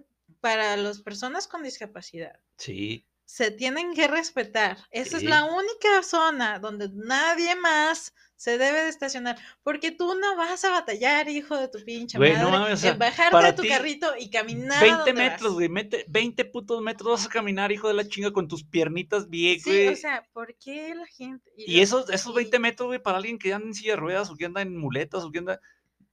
[0.41, 3.07] para las personas con discapacidad sí.
[3.27, 4.79] Se tienen que respetar.
[4.91, 5.25] Esa Sí.
[5.27, 10.63] es la única zona donde nadie más se debe de estacionar, porque tú no vas
[10.65, 13.53] a batallar, hijo de tu pinche Güey, madre, no mames, o sea, en bajarte de
[13.55, 15.53] tu carrito y caminar a 20 donde metros, vas.
[15.55, 15.69] güey.
[15.71, 19.59] mete- 20 putos metros vas a caminar, hijo de la chinga, con tus piernitas bien,
[19.59, 19.89] Sí, güey.
[19.89, 21.51] o sea, ¿por qué la gente?
[21.57, 24.29] y esos, esos y- 20 metros, güey, para alguien que anda en silla de ruedas
[24.31, 25.61] o que anda en muletas o que anda.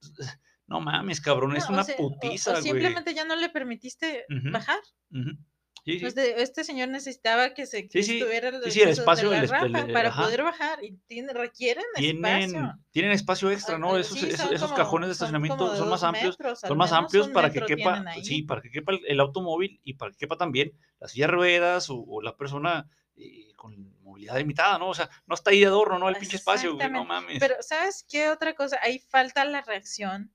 [0.66, 2.62] No mames, cabrón, no, es o una sea, o- putiza, o güey.
[2.64, 4.78] simplemente ya no le permitiste bajar.
[5.12, 5.32] Ujú.
[5.84, 6.00] Sí.
[6.02, 9.72] Este, este señor necesitaba que se que estuviera el de espacio, la el esp- el-
[9.74, 10.22] rampa para ajá.
[10.22, 12.48] poder bajar y tiene, requieren espacio.
[12.48, 13.94] Tienen, tienen espacio extra, ¿no?
[13.94, 17.28] ah, Esos, esos, esos como- cajones de estacionamiento son más amplios, metros, son más amplios
[17.28, 20.72] para que quepa, tienen sí, para que quepa el, automóvil y para que quepa también
[21.00, 24.88] la silla de ruedas o, o la persona eh, con movilidad limitada, ¿no?
[24.88, 26.08] O sea, no está ahí de adorno, ¿no?
[26.08, 27.38] El pinche espacio, güey, no mames.
[27.40, 28.78] Pero, ¿sabes qué otra cosa?
[28.82, 30.32] Ahí falta la reacción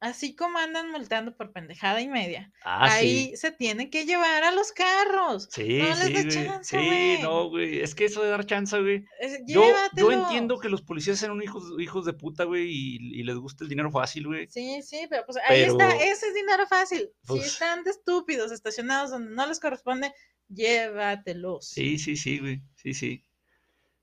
[0.00, 2.96] así como andan multando por pendejada y media, Ah, sí.
[2.96, 5.48] ahí se tienen que llevar a los carros.
[5.50, 6.28] Sí, no les sí, da güey.
[6.34, 7.22] chance, Sí, güey.
[7.22, 7.80] no, güey.
[7.80, 9.04] Es que eso de dar chance, güey.
[9.20, 9.62] Es- Yo,
[9.96, 13.64] yo entiendo que los policías sean hijos, hijos de puta, güey, y, y les gusta
[13.64, 14.48] el dinero fácil, güey.
[14.48, 17.10] Sí, sí, pero pues ahí está, ese es dinero fácil.
[17.26, 20.12] pues- si están de estúpidos estacionados donde no les corresponde,
[20.48, 21.68] llévatelos.
[21.68, 22.62] Sí, sí, sí, güey.
[22.76, 23.24] Sí, sí.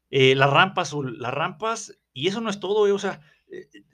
[0.09, 2.91] Eh, las rampas, las rampas, y eso no es todo, güey.
[2.93, 3.19] O sea,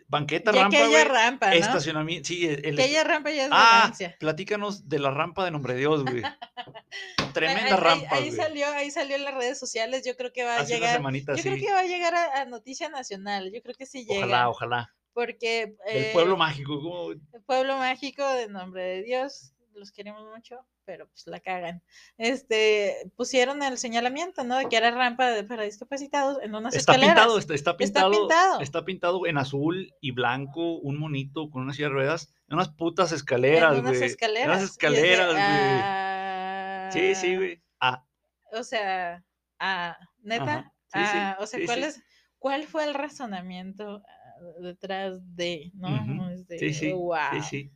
[0.08, 1.54] banqueta, ya rampa.
[1.56, 4.16] Estacionamiento, sí, el, haya rampa ya es Ah, ganancia.
[4.20, 6.22] platícanos de la rampa de Nombre de Dios, güey.
[7.34, 10.04] Tremenda ahí, rampa, ahí salió, ahí salió en las redes sociales.
[10.06, 10.96] Yo creo que va a Hace llegar.
[10.96, 13.52] semanita, Yo creo que va a llegar a, a noticia nacional.
[13.54, 14.18] Yo creo que sí llega.
[14.26, 14.94] Ojalá, ojalá.
[15.14, 17.12] Porque El pueblo eh, mágico, ¿cómo?
[17.12, 21.82] el pueblo mágico de nombre de Dios, los queremos mucho, pero pues la cagan.
[22.18, 24.58] Este, pusieron el señalamiento, ¿no?
[24.58, 27.16] De que era rampa de, para discapacitados en unas Está escaleras.
[27.16, 28.60] pintado, está, está Está pintado, pintado.
[28.62, 32.70] está pintado en azul y blanco, un monito con una silla de ruedas, en unas
[32.70, 34.04] putas escaleras, en unas güey.
[34.10, 34.48] escaleras.
[34.48, 35.42] unas de, escaleras, güey.
[35.44, 37.62] ah, Sí, sí, güey.
[37.80, 38.06] Ah,
[38.52, 39.24] O sea,
[39.60, 42.02] ah, neta, sí, sí, ah, o sea, sí, ¿cuál es,
[42.40, 46.30] cuál fue el razonamiento ah, detrás de, no?
[46.48, 47.18] De, sí, sí, wow.
[47.34, 47.72] sí, sí.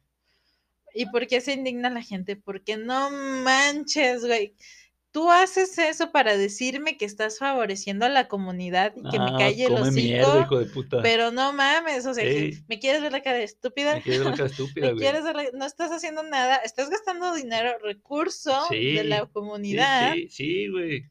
[0.98, 2.36] ¿Y por qué se indigna la gente?
[2.36, 4.54] Porque no manches, güey.
[5.12, 9.36] Tú haces eso para decirme que estás favoreciendo a la comunidad y que me Ah,
[9.40, 11.02] calle come mierda, hijo de puta.
[11.02, 12.60] pero no mames, o sea, Sí.
[12.68, 14.00] me quieres ver la cara de estúpida, Me
[14.46, 14.98] estúpida, güey.
[14.98, 19.30] quieres ver la- no estás haciendo nada, estás gastando dinero, recurso de la Sí, Sí,
[19.34, 21.04] comunidad, sí, sí, güey.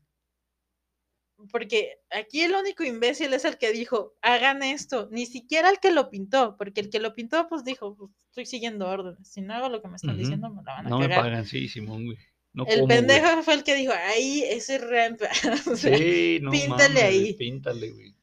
[1.50, 5.90] Porque aquí el único imbécil es el que dijo, hagan esto, ni siquiera el que
[5.90, 9.54] lo pintó, porque el que lo pintó pues dijo, "Pues, estoy siguiendo órdenes, si no
[9.54, 11.24] hago lo que me están diciendo me la van a No me cagar.
[11.24, 12.18] pagan, sí, Simón, güey.
[12.52, 12.98] No El como, güey.
[12.98, 15.26] pendejo fue el que dijo, ahí, ese rampa.
[15.70, 17.32] o sea, Sí, no píntale mames, ahí.
[17.34, 18.14] Píntale, güey.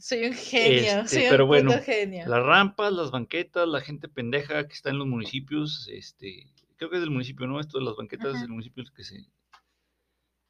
[0.00, 2.26] soy un genio, Este, soy pero bueno, genio.
[2.28, 6.96] Las rampas, las banquetas, la gente pendeja que está en los municipios, este, creo que
[6.96, 7.58] es del municipio, ¿no?
[7.60, 8.40] Esto de las banquetas Ujú.
[8.40, 9.24] del municipio que se.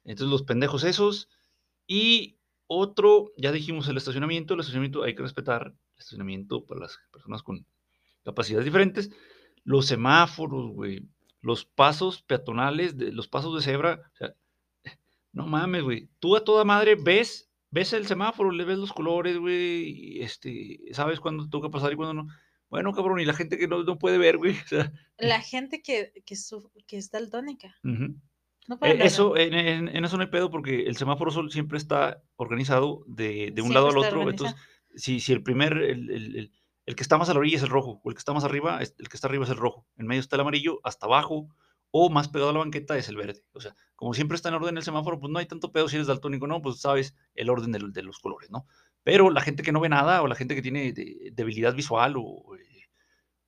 [0.05, 1.29] Entonces, los pendejos esos.
[1.91, 6.99] Y otro, ya dijimos el estacionamiento, el estacionamiento hay que respetar el estacionamiento para las
[7.11, 7.65] personas con
[8.23, 9.09] capacidades diferentes.
[9.63, 11.01] Los semáforos, güey.
[11.41, 14.03] Los pasos peatonales, de, los pasos de cebra.
[14.13, 14.35] O sea,
[15.31, 16.09] no mames, güey.
[16.19, 20.21] Tú a toda madre ves, ves el semáforo, le ves los colores, güey.
[20.21, 22.29] Este, sabes cuándo toca pasar y cuándo no.
[22.69, 24.53] Bueno, cabrón, y la gente que no, no puede ver, güey.
[24.63, 28.15] O sea, La gente que, que, suf- que es daltónica, ujú.
[28.69, 31.77] No Eh, eso, en, en- en eso no hay pedo porque el semáforo sol siempre
[31.77, 34.19] está organizado de, de un lado al otro.
[34.21, 34.49] organizado.
[34.49, 36.51] Entonces, si, si el primer, el, el- el-
[36.85, 38.43] el que está más a la orilla es el rojo, o el que está más
[38.43, 39.85] arriba, es- el que está arriba es el rojo.
[39.97, 41.49] En medio está el amarillo, hasta abajo,
[41.91, 43.43] o más pegado a la banqueta es el verde.
[43.53, 45.95] O sea, como siempre está en orden el semáforo, pues no hay tanto pedo si
[45.97, 48.65] eres daltónico, no, pues sabes el orden del- de, los colores, ¿no?
[49.03, 52.15] Pero la gente que no ve nada, o la gente que tiene de- debilidad visual,
[52.17, 52.85] o, eh,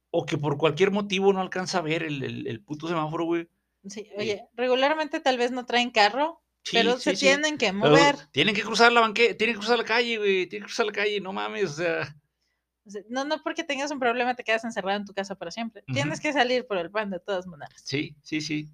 [0.10, 3.48] o que por cualquier motivo no alcanza a ver el, el- el puto semáforo, güey.
[3.88, 7.74] Sí, eh, oye, regularmente tal vez no traen carro, Sí, pero se sí, tienen que
[7.74, 8.16] Pero mover.
[8.32, 10.48] tienen que cruzar la banqueta, tienen que cruzar la calle, güey.
[10.48, 12.16] Tienen que cruzar la calle, no mames, o sea.
[13.10, 15.84] No, no porque tengas un problema te quedas encerrado en tu casa para siempre.
[15.94, 17.82] Tienes que salir por el pan de todas maneras.
[17.84, 18.70] Sí, sí, sí.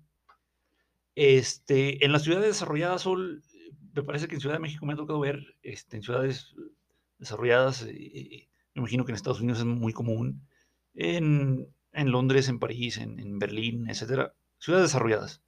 [1.16, 4.94] Este, en las ciudades desarrolladas, Sol, eh, me parece que en Ciudad de México me
[4.94, 6.72] ha tocado ver, este, en ciudades eh,
[7.18, 10.48] desarrolladas, eh, me imagino que en Estados Unidos es muy común,
[10.94, 15.42] en, en Londres, en París, en, en Berlín, etcétera, ciudades desarrolladas.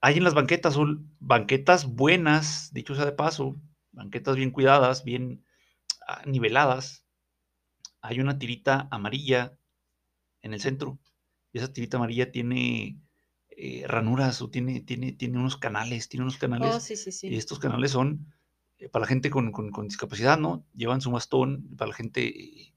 [0.00, 0.76] Hay en las banquetas,
[1.18, 3.56] banquetas buenas, dicho sea de paso,
[3.92, 5.44] banquetas bien cuidadas, bien
[6.08, 7.06] ah, niveladas.
[8.02, 9.58] Hay una tirita amarilla
[10.42, 10.98] en el centro.
[11.52, 13.00] Y esa tirita amarilla tiene
[13.50, 16.76] eh, ranuras o tiene, tiene, tiene unos canales, tiene unos canales.
[16.76, 18.32] Oh, sí, sí, Y estos canales son
[18.78, 20.66] eh, para la gente con, con- con discapacidad, ¿no?
[20.74, 22.74] Llevan su bastón, para la gente eh,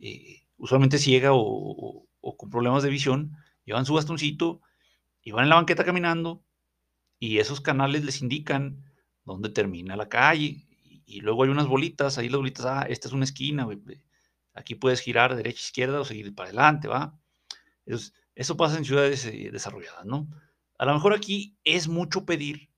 [0.00, 4.60] eh, usualmente ciega o, o- o con problemas de visión, llevan su bastoncito
[5.22, 6.44] y van en la banqueta caminando
[7.18, 8.82] y esos canales les indican
[9.24, 10.66] dónde termina la calle.
[11.06, 13.68] Y, luego hay unas bolitas, ahí las bolitas, ah, esta es una esquina,
[14.54, 17.18] aquí puedes girar derecha, izquierda o seguir para adelante, ¿va?
[18.34, 20.28] Eso pasa en ciudades eh, desarrolladas, ¿no?
[20.78, 22.70] A lo mejor aquí es mucho pedir,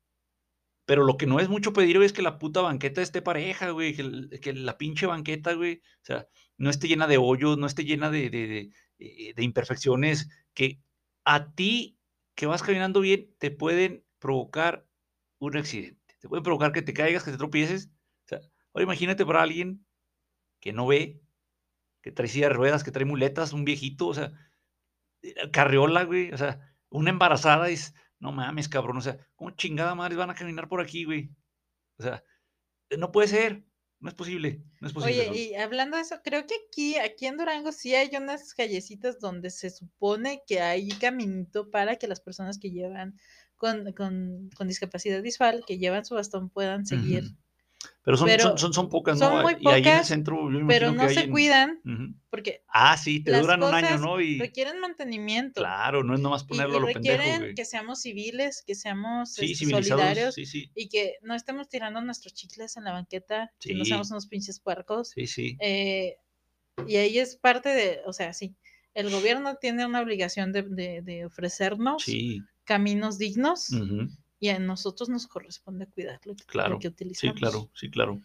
[0.85, 3.71] pero lo que no es mucho pedir, güey, es que la puta banqueta esté pareja,
[3.71, 7.85] güey, que, la pinche banqueta, güey, o sea, no esté llena de hoyos, no esté
[7.85, 10.81] llena de, de imperfecciones, que
[11.25, 11.99] a ti
[12.35, 14.87] que vas caminando bien te pueden provocar
[15.39, 17.91] un accidente, te pueden provocar que te caigas, que te tropieces.
[18.25, 18.41] O sea,
[18.73, 19.87] ahora imagínate para alguien
[20.61, 21.21] que no ve,
[22.03, 24.33] que trae silla de ruedas, que trae muletas, un viejito, o sea,
[25.23, 29.95] eh, carriola, güey, o sea, una embarazada, es, no mames, cabrón, o sea, ¿cómo chingada
[29.95, 31.31] madre van a caminar por aquí, güey?
[31.99, 32.25] O sea,
[32.91, 33.65] eh, no puede ser,
[34.05, 35.31] No es posible, no es posible.
[35.31, 39.19] Oye, y hablando de eso, creo que aquí, aquí en Durango sí hay unas callecitas
[39.19, 43.17] donde se supone que hay caminito para que las personas que llevan
[43.57, 47.25] con, con, con discapacidad visual, que llevan su bastón, puedan seguir.
[48.05, 49.43] Pero son, Pero son, son, son pocas, son ¿no?
[49.43, 52.15] muy y ahí en el pocas, centro, yo Pero no que se en- cuidan Ujú.
[52.29, 54.21] porque Ah, sí, te las duran un año, cosas ¿no?
[54.21, 55.61] Y requieren mantenimiento.
[55.63, 57.55] claro, no es nomás ponerlo y a lo pendejo, requieren güey.
[57.55, 62.03] que seamos civiles, que seamos Sí, este, solidarios sí, sí, y que no estemos tirando
[62.03, 65.11] nuestros chicles en la banqueta, que no seamos unos pinches puercos.
[65.15, 65.57] sí, sí.
[65.61, 66.17] Eh,
[66.87, 68.55] y ahí es parte de, o sea, sí,
[68.93, 72.05] el gobierno tiene una obligación de, de- de ofrecernos
[72.65, 74.09] caminos dignos ujú,
[74.41, 77.37] y a nosotros nos corresponde cuidar lo que, que sí, utilizamos.
[77.37, 78.21] claro, sí, claro.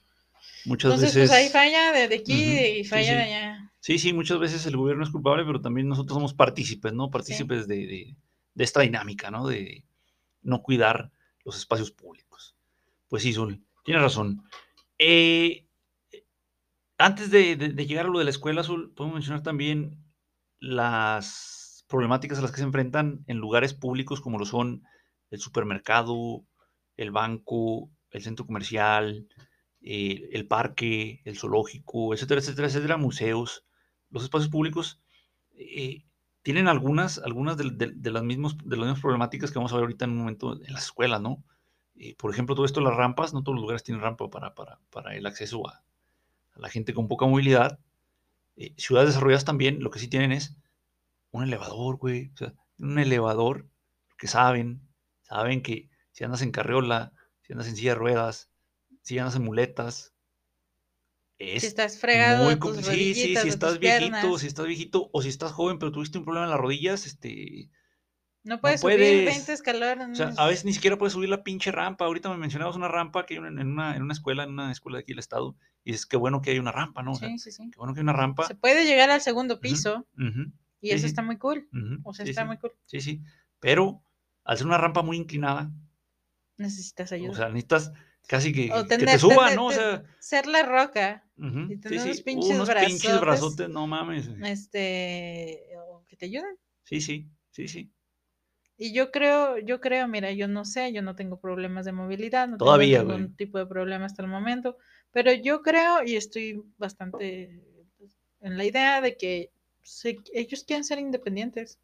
[0.65, 1.29] Muchas Entonces, veces.
[1.29, 3.15] pues ahí falla de, aquí y sí, falla sí.
[3.15, 3.71] de allá.
[3.79, 7.09] Sí, sí, muchas veces el gobierno es culpable, pero también nosotros somos partícipes, ¿no?
[7.09, 8.15] Partícipes de, de-
[8.53, 9.47] de esta dinámica, ¿no?
[9.47, 9.85] De
[10.41, 11.11] no cuidar
[11.45, 12.55] los espacios públicos.
[13.07, 14.43] Pues sí, Sol, tienes razón.
[14.97, 15.65] Eh,
[16.97, 20.03] antes de, de- de llegar a lo de la escuela, Sol, podemos mencionar también
[20.59, 24.83] las problemáticas a las que se enfrentan en lugares públicos como lo son
[25.31, 26.43] el supermercado,
[26.97, 29.27] el banco, el centro comercial,
[29.81, 33.65] eh, el parque, el zoológico, etcétera, etcétera, etcétera, museos,
[34.09, 35.01] los espacios públicos,
[35.55, 36.03] eh,
[36.41, 37.65] tienen algunas, algunas de,
[38.11, 40.73] las mismos, de las mismas problemáticas que vamos a ver ahorita en un momento en
[40.73, 41.43] las escuelas, ¿no?
[41.95, 44.79] Eh, por ejemplo, todo esto, las rampas, no todos los lugares tienen rampa para, para,
[44.89, 45.83] para el acceso a,
[46.55, 47.79] la gente con poca movilidad.
[48.55, 50.55] Eh, ciudades desarrolladas también, lo que sí tienen es
[51.31, 52.31] un elevador, güey.
[52.79, 53.67] Un elevador
[54.17, 54.81] que saben,
[55.29, 58.49] saben que si andas en carriola, si andas en silla de ruedas,
[59.01, 60.13] si andas en muletas,
[61.37, 65.09] es Si estás fregado muy tus Sí, sí, si estás viejito, piernas, si estás viejito,
[65.13, 67.69] o si estás joven, pero tuviste un problema en las rodillas, este,
[68.43, 69.25] no puedes subir puedes.
[69.25, 70.09] 20 escalones.
[70.09, 72.05] o sea, a veces ni siquiera puedes subir la pinche rampa.
[72.05, 74.97] Ahorita me mencionabas una rampa que hay en, una, en una escuela, en una escuela
[74.97, 77.11] de aquí del estado, y es que bueno que hay una rampa, ¿no?
[77.11, 77.69] O sea, Sí, sí, sí.
[77.71, 78.45] qué bueno que hay una rampa.
[78.47, 80.07] Se puede llegar al segundo piso
[80.81, 81.69] y sí, eso sí, está muy cool.
[82.03, 82.73] O sea, sí, está muy cool.
[82.85, 83.21] sí, sí.
[83.59, 84.01] Pero
[84.49, 85.71] al ser una rampa muy inclinada,
[86.57, 87.35] Necesitas o ayuda.
[87.35, 87.91] sea, necesitas
[88.27, 89.67] casi que, O que te suba, tener- ¿no?
[89.67, 93.21] O sea, ser la roca, y sí, tener unos sí, pinches unos pinches brazotes.
[93.21, 94.27] brazotes, no mames.
[94.43, 96.55] este, o que te ayuden.
[96.83, 97.91] Sí, sí, sí, sí.
[98.75, 102.47] Y yo creo, yo creo, mira, yo no sé, yo no tengo problemas de movilidad,
[102.47, 103.17] no Todavía, tengo güey.
[103.19, 104.77] ningún tipo de problema hasta el momento,
[105.11, 107.61] pero yo creo y estoy bastante
[108.41, 109.51] en la idea de que
[109.83, 111.77] se- ellos quieren ser independientes.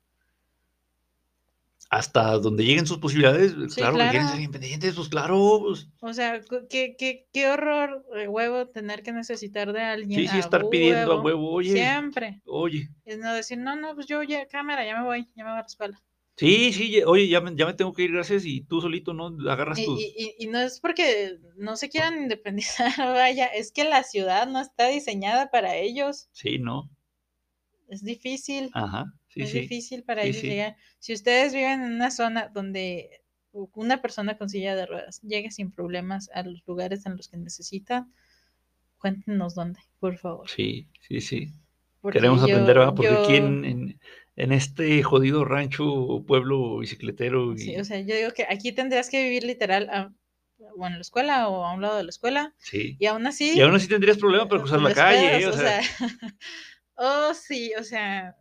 [1.90, 6.42] Hasta donde lleguen sus posibilidades, Sí, claro, quieren ser independientes, pues claro, pues, O sea,
[6.70, 10.20] qué, qué, qué horror de huevo tener que necesitar de alguien.
[10.22, 12.42] sí, sí, estar pidiendo a huevo, oye, Siempre.
[12.46, 12.90] oye.
[13.06, 15.60] Es no decir, no, no, pues yo ya, cámara, ya me voy, ya me voy
[15.60, 16.02] a la escuela.
[16.38, 19.14] Sí, sí, ye- oye, ya me, ya me tengo que ir, gracias, y tú solito,
[19.14, 19.28] ¿no?
[19.50, 20.02] Agarras Y, tus...
[20.02, 24.46] y- y- y no es porque no se quieran independizar, vaya, es que la ciudad
[24.48, 26.28] no está diseñada para ellos.
[26.34, 26.90] Sí, ¿no?
[27.88, 29.60] Es difícil, Ajá, sí, es sí.
[29.62, 30.76] difícil para sí, ellos llegar.
[31.00, 33.22] Si ustedes viven en una zona donde
[33.52, 37.38] una persona con silla de ruedas llegue sin problemas a los lugares en los que
[37.38, 38.12] necesitan,
[38.98, 40.50] cuéntenos dónde, por favor.
[40.50, 41.52] Sí, sí, sí.
[42.02, 42.94] Porque Queremos yo- aprender, ¿verdad?
[42.96, 44.00] Porque yo- aquí en, en,
[44.36, 47.58] en este jodido rancho o pueblo bicicletero y...
[47.60, 50.14] sí, o sea, yo digo que aquí tendrías que vivir literal a,
[50.78, 52.98] o en la escuela o a un lado de la escuela sí.
[53.00, 55.58] y aún así Y aún así tendrías problema para cruzar la calle, pedos, ¿eh?
[55.58, 55.82] O sea,
[56.98, 58.36] oh, sí, o sea,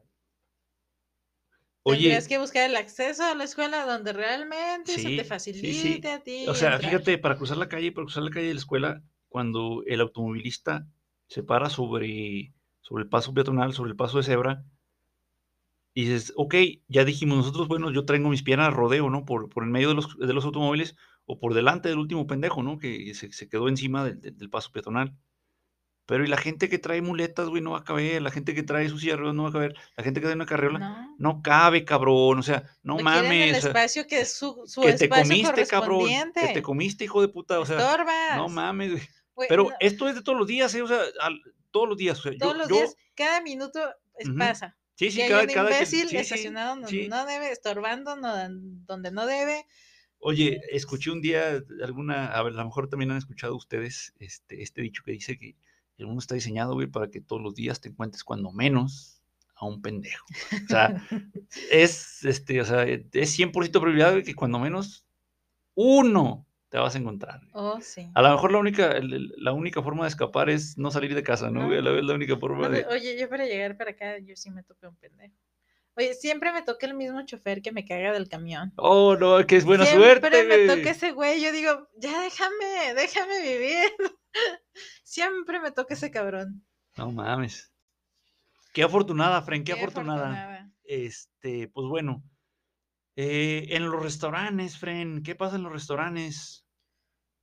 [1.82, 5.72] oye, tendrías que buscar el acceso a la escuela donde realmente se Sí, te sí,
[5.74, 6.04] sí.
[6.04, 6.50] facilite a ti.
[6.50, 6.80] o sea, entrar.
[6.80, 10.86] fíjate, para cruzar la calle, para cruzar la calle de la escuela, cuando el automovilista
[11.28, 14.64] se para sobre, sobre el paso peatonal, sobre el paso de cebra,
[15.94, 16.54] y dices, ok,
[16.88, 19.24] ya dijimos nosotros, bueno, yo traigo mis piernas rodeo, ¿no?
[19.24, 22.62] Por, por en medio de los, de los automóviles o por delante del último pendejo,
[22.62, 22.78] ¿no?
[22.78, 25.16] Que se, se quedó encima del- del paso peatonal.
[26.06, 28.20] Pero y la gente que trae muletas, güey, no va a caber.
[28.20, 29.74] La gente que trae su silla de ruedas no va a caber.
[29.96, 32.38] La gente que trae una carriola no, No, cabe, cabrón.
[32.38, 33.64] O sea, no mames.
[33.64, 36.08] espacio que es su, su que te comiste, cabrón.
[36.34, 37.58] Que te comiste, hijo de puta.
[37.58, 38.36] O sea, Estorbas.
[38.36, 38.90] no mames,
[39.34, 39.48] güey.
[39.48, 40.82] Pero no, esto es de todos los días, ¿eh?
[40.82, 41.40] O sea, al-
[41.70, 42.18] todos los días.
[42.20, 43.80] o sea, yo- todos los yo- días, cada minuto
[44.18, 44.76] es- pasa.
[44.96, 47.08] Sí, y sí, hay cada, un cada que- imbécil sí, estacionado donde sí.
[47.08, 48.36] no debe, estorbando no-
[48.86, 49.66] donde no debe.
[50.18, 54.62] Oye, escuché un día alguna, a ver, a lo mejor también han escuchado ustedes este,
[54.62, 55.56] este dicho que dice que
[55.98, 59.22] el mundo está diseñado, güey, para que todos los días te encuentres cuando menos
[59.56, 60.26] a un pendejo.
[60.64, 61.06] O sea,
[61.70, 65.06] es, este, o sea, es 100% probabilidad de que cuando menos
[65.74, 67.40] uno te vas a encontrar.
[67.40, 67.50] güey.
[67.54, 68.08] Oh, sí.
[68.14, 71.50] A lo mejor la única, la única forma de escapar es no salir de casa,
[71.50, 71.60] ¿no?
[71.60, 71.66] No.
[71.68, 71.80] güey?
[71.80, 72.82] La, la única forma No, de...
[72.82, 75.34] pero, Oye, yo para llegar para acá, yo sí me topé un pendejo.
[75.96, 78.72] Oye, siempre me toca el mismo chofer que me caga del camión.
[78.76, 80.78] Oh, no, que es buena siempre suerte, me güey.
[80.78, 81.40] toca ese güey.
[81.40, 83.92] Yo digo, ya déjame, déjame vivir.
[85.04, 86.66] Siempre me toca ese cabrón.
[86.96, 87.72] No mames.
[88.72, 90.22] Qué afortunada, Fren, qué, Qué afortunada.
[90.30, 90.70] afortunada.
[90.82, 92.24] Este, pues bueno.
[93.16, 96.66] eh, en los restaurantes, Fren, ¿qué pasa en los restaurantes?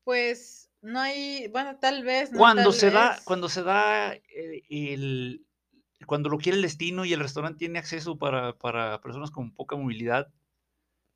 [0.04, 2.32] Pues no hay, bueno, tal vez.
[2.34, 5.46] no Cuando tal se da, cuando se da eh, el,
[6.06, 9.76] cuando lo quiere el destino y el restaurante tiene acceso para, para personas con poca
[9.76, 10.30] movilidad,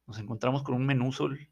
[0.08, 1.50] nos encontramos con un menú sol.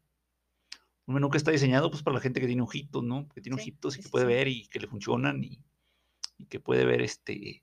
[1.06, 3.28] Un menú que está diseñado pues para la gente que tiene ojitos, ¿no?
[3.28, 4.32] Que tiene Sí, ojitos y que sí, puede sí.
[4.32, 5.60] ver y que le funcionan y,
[6.38, 7.62] y que puede ver este,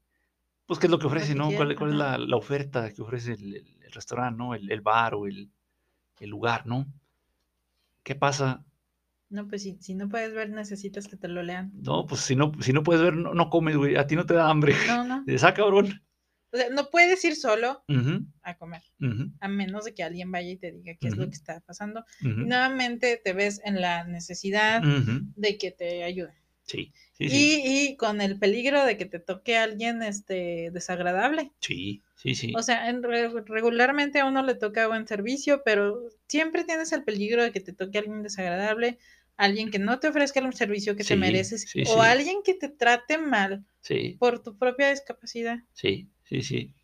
[0.68, 1.54] pues qué es lo que ofrece, ¿no?
[1.56, 4.56] ¿Cuál, cuál es la, la oferta que ofrece el, el- el restaurante, ¿no?
[4.56, 5.52] El, el bar o el,
[6.20, 6.88] el lugar, ¿no?
[8.04, 8.64] ¿Qué pasa?
[9.32, 11.72] No, pues si, si no puedes ver, necesitas que te lo lean.
[11.82, 13.96] No, pues si no, si no puedes ver, no, no comes, güey.
[13.96, 14.76] A ti no te da hambre.
[14.88, 15.24] No, no.
[15.26, 16.04] Dices, ah, cabrón.
[16.54, 17.82] O sea, no puedes ir solo
[18.44, 18.82] a comer,
[19.40, 22.04] a menos de que alguien vaya y te diga qué es lo que está pasando.
[22.20, 26.36] Y nuevamente te ves en la necesidad de que te ayuden.
[26.66, 27.62] Sí, sí, sí.
[27.64, 31.52] Y, y con el peligro de que te toque alguien este, desagradable.
[31.60, 32.54] Sí, sí, sí.
[32.56, 37.04] O sea, en re- regularmente a uno le toca buen servicio, pero siempre tienes el
[37.06, 39.00] peligro de que te toque alguien desagradable,
[39.38, 42.00] alguien que no te ofrezca el servicio que Sí, te mereces, sí, o sí.
[42.00, 45.58] alguien que te trate mal Sí, por tu propia discapacidad.
[45.74, 46.76] sí, sí, sí.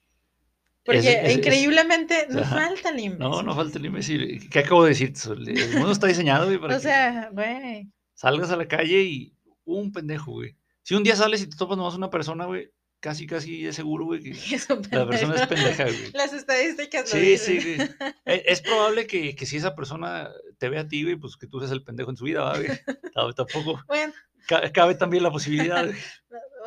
[0.84, 2.56] Porque Es- es- es- increíblemente no Ajá.
[2.68, 3.20] falta el imbécil.
[3.20, 4.50] No, no falta el imbécil.
[4.50, 5.16] ¿Qué acabo de decir?
[5.18, 5.48] Sol?
[5.48, 7.92] El mundo está diseñado, güey, para O que sea, güey.
[8.14, 9.34] salgas a la calle y
[9.66, 10.56] un pendejo, güey.
[10.84, 12.72] Si un día sales y te topas nomás una persona, güey,
[13.08, 16.12] casi, casi es seguro, güey, que es la persona es pendeja, güey.
[16.14, 17.62] Las estadísticas lo Sí, dicen.
[17.62, 17.90] sí, güey.
[18.26, 21.60] Es probable que, que si esa persona te ve a ti, güey, pues que tú
[21.60, 22.68] seas el pendejo en su vida, ¿va, güey.
[23.16, 24.12] Tam- Tampoco Bueno,
[24.46, 25.86] ca- cabe también la posibilidad.
[25.86, 25.98] güey.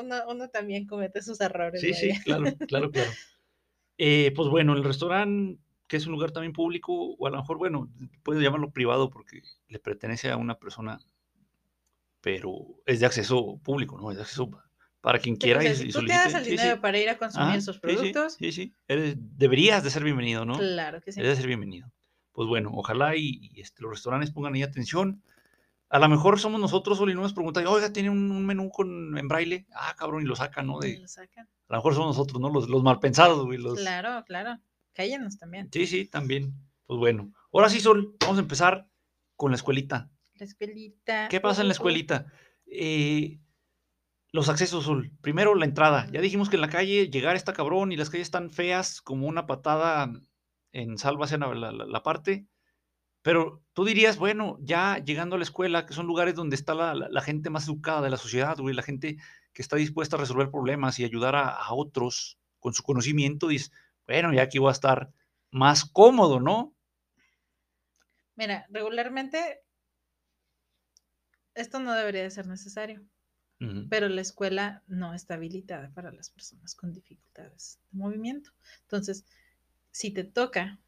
[0.01, 1.81] uno, uno también comete sus errores.
[1.81, 3.11] Sí, sí, claro, claro, claro.
[3.99, 7.59] Eh, pues bueno, el restaurante, que es un lugar también público, o a lo mejor,
[7.59, 7.91] bueno,
[8.23, 11.01] puedes llamarlo privado porque le pertenece a una persona,
[12.23, 14.11] pero es de acceso público, ¿no?
[14.11, 14.49] Es de acceso
[15.01, 16.39] para quien quiera y, tú te das solicite.
[16.39, 16.81] el Sí, dinero sí.
[16.81, 20.59] para ir a consumir Ajá, sus productos, Sí, sí, Eres- deberías de ser bienvenido, ¿no?
[20.59, 21.21] claro que sí.
[21.21, 21.91] Debe de ser bienvenido.
[22.33, 25.23] Pues bueno, ojalá y, y, este, los restaurantes pongan ahí atención.
[25.89, 29.19] A lo mejor somos nosotros, Oli, no nos preguntan, oiga, tiene un, un menú con,
[29.19, 29.67] en braille.
[29.75, 30.79] Ah, cabrón, y lo sacan, ¿no?
[30.79, 31.47] De, lo sacan.
[31.69, 32.49] a lo mejor somos nosotros, ¿no?
[32.49, 33.59] Los, los mal pensados, güey.
[33.59, 33.81] Los...
[33.81, 34.59] Claro, claro.
[34.93, 35.69] Cállenos también.
[35.73, 36.55] Sí, sí, también.
[36.87, 37.33] Pues bueno.
[37.53, 38.87] Ahora sí, Sol, vamos a empezar
[39.35, 40.11] con la escuelita.
[40.35, 41.29] La escuelita.
[41.29, 42.27] ¿Qué pasa en la escuelita?
[42.67, 43.41] Eh,
[44.33, 45.11] los accesos, Sol.
[45.21, 46.07] Primero, la entrada.
[46.13, 49.27] Ya dijimos que en la calle llegar está cabrón y las calles están feas como
[49.27, 50.13] una patada
[50.73, 52.47] en sálvase la, la, parte.
[53.23, 57.23] Pero tú dirías, bueno, ya llegando a la escuela, que son lugares donde está la,
[57.23, 59.17] gente más educada de la sociedad, güey, la gente
[59.53, 63.73] que está dispuesta a resolver problemas y ayudar a, a otros con su conocimiento, dices,
[64.07, 65.11] bueno, ya aquí voy a estar
[65.51, 66.75] más cómodo, ¿no?
[68.37, 69.63] Mira, regularmente
[71.55, 73.05] esto no debería de ser necesario,
[73.91, 78.51] Pero la escuela no está habilitada para las personas con dificultades de movimiento.
[78.83, 79.27] Entonces,
[79.91, 80.79] si te toca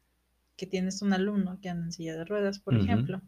[0.55, 3.21] que tienes un alumno que anda en silla de ruedas, por ejemplo,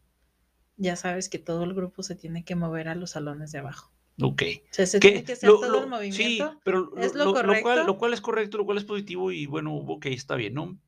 [0.77, 3.91] ya sabes que todo el grupo se tiene que mover a los salones de abajo.
[4.21, 4.41] Ok.
[4.71, 6.51] O sea, se tiene que hacer lo- todo lo- el movimiento.
[6.51, 7.83] Sí, pero ¿Es lo, lo cual, correcto?
[7.85, 10.79] lo cual es correcto, lo cual es positivo y bueno, ok, está bien, ¿no?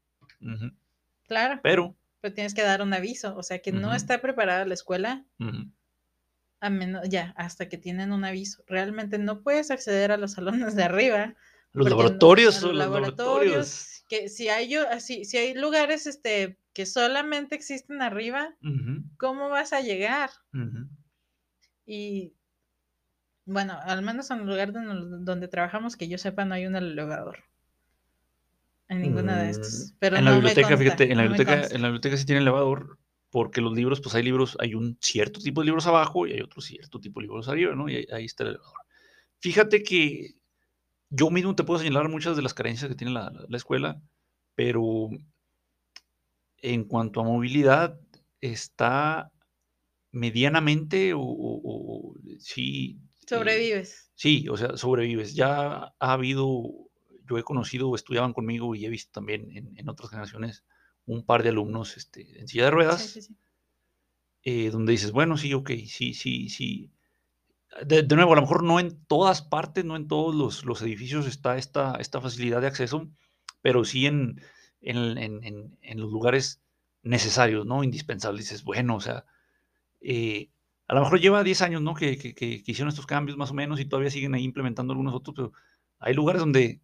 [1.27, 3.35] Claro, Pero, pero tienes que dar un aviso.
[3.37, 5.69] O sea, que no está preparada la escuela ujú,
[6.59, 8.63] a menos, ya, hasta que tienen un aviso.
[8.67, 11.35] Realmente no puedes acceder a los salones de arriba.
[11.73, 14.03] los no- laboratorios, los laboratorios.
[14.09, 18.55] Que si hay, así, si hay lugares este, que solamente existen arriba,
[19.17, 20.29] ¿cómo vas a llegar?
[21.85, 22.33] Y
[23.45, 26.75] bueno, al menos en el lugar donde, donde trabajamos, que yo sepa, no hay un
[26.75, 27.39] elevador.
[28.89, 29.91] En ninguna de estas.
[29.93, 31.87] Mm, Pero en la no me biblioteca, consta, fíjate, en la no biblioteca, en la
[31.89, 32.97] biblioteca sí tiene elevador,
[33.29, 36.41] porque los libros, pues hay libros, hay un cierto tipo de libros abajo y hay
[36.41, 37.89] otro cierto tipo de libros arriba, ¿no?
[37.89, 38.77] Y ahí, ahí está el elevador.
[39.39, 40.35] Fíjate que
[41.09, 44.01] yo mismo te puedo señalar muchas de las carencias que tiene la, la- la escuela,
[44.55, 45.09] pero
[46.57, 47.99] en cuanto a movilidad,
[48.41, 49.31] está
[50.11, 52.99] medianamente o, o- o- sí.
[52.99, 54.11] eh, Sobrevives.
[54.15, 55.35] Sí, o sea, sobrevives.
[55.35, 56.63] Ya ha habido,
[57.29, 60.63] yo he conocido, estudiaban conmigo y he visto también en, en otras generaciones
[61.08, 63.37] un par de alumnos este, en silla de ruedas, Sí, sí, sí.
[64.43, 66.91] eh, donde dices, bueno, sí, ok, sí, sí, sí.
[67.85, 70.81] De, de nuevo, a lo mejor no en todas partes, no en todos los, los
[70.81, 73.10] edificios está esta, esta facilidad de acceso,
[73.62, 74.41] pero sí en,
[74.81, 76.62] en, en- en- los lugares
[77.03, 77.83] necesarios, ¿no?
[77.83, 78.45] Indispensables.
[78.45, 79.25] Dices, bueno, o sea,
[80.01, 80.51] eh,
[80.87, 81.95] a lo mejor lleva 10 años, ¿no?
[81.95, 84.93] Que, que- que- que hicieron estos cambios más o menos y todavía siguen ahí implementando
[84.93, 85.53] algunos otros, pero
[85.99, 86.81] hay lugares donde,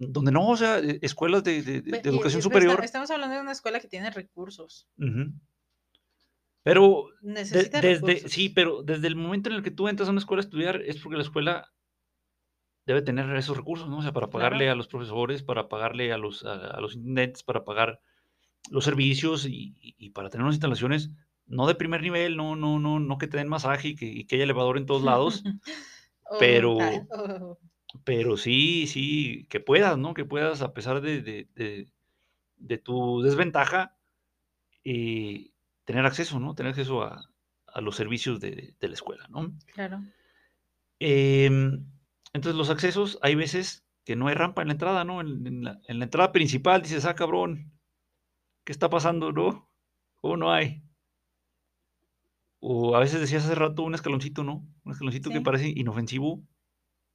[0.00, 2.82] donde no, o sea, eh, escuelas de, de- y- educación esta- superior.
[2.82, 4.88] Estamos hablando de una escuela que tiene recursos.
[6.62, 7.44] Pero de-
[7.80, 10.44] desde, sí, pero desde el momento en el que tú entras a una escuela a
[10.44, 11.72] estudiar es porque la escuela
[12.86, 13.98] debe tener esos recursos, ¿no?
[13.98, 14.72] O sea, para pagarle Claro.
[14.72, 18.00] a los profesores, para pagarle a los, a, a los intendentes, para pagar
[18.70, 21.10] los servicios y, y- y para tener unas instalaciones
[21.46, 24.24] no de primer nivel, no, no, no, no que te den masaje y que, y
[24.24, 25.42] que haya elevador en todos lados,
[26.32, 26.76] Oh, pero-
[27.10, 27.58] oh,
[28.04, 30.14] pero sí, sí, que puedas, ¿no?
[30.14, 31.88] Que puedas, a pesar de, de- de-
[32.56, 33.96] de tu desventaja,
[34.84, 35.50] eh,
[35.84, 36.54] tener acceso, ¿no?
[36.54, 37.20] Tener acceso a,
[37.66, 39.52] a los servicios de, la escuela, ¿no?
[39.72, 40.00] claro.
[40.98, 41.86] Em,
[42.32, 45.20] entonces, los accesos, hay veces que no hay rampa en la entrada, ¿no?
[45.20, 47.72] En, en la, en la entrada principal dices, ah, cabrón,
[48.64, 49.68] ¿qué está pasando, no?
[50.16, 50.82] ¿Cómo no hay?
[52.60, 54.66] O a veces decías hace rato un escaloncito, ¿no?
[54.84, 56.42] Un escaloncito que parece inofensivo,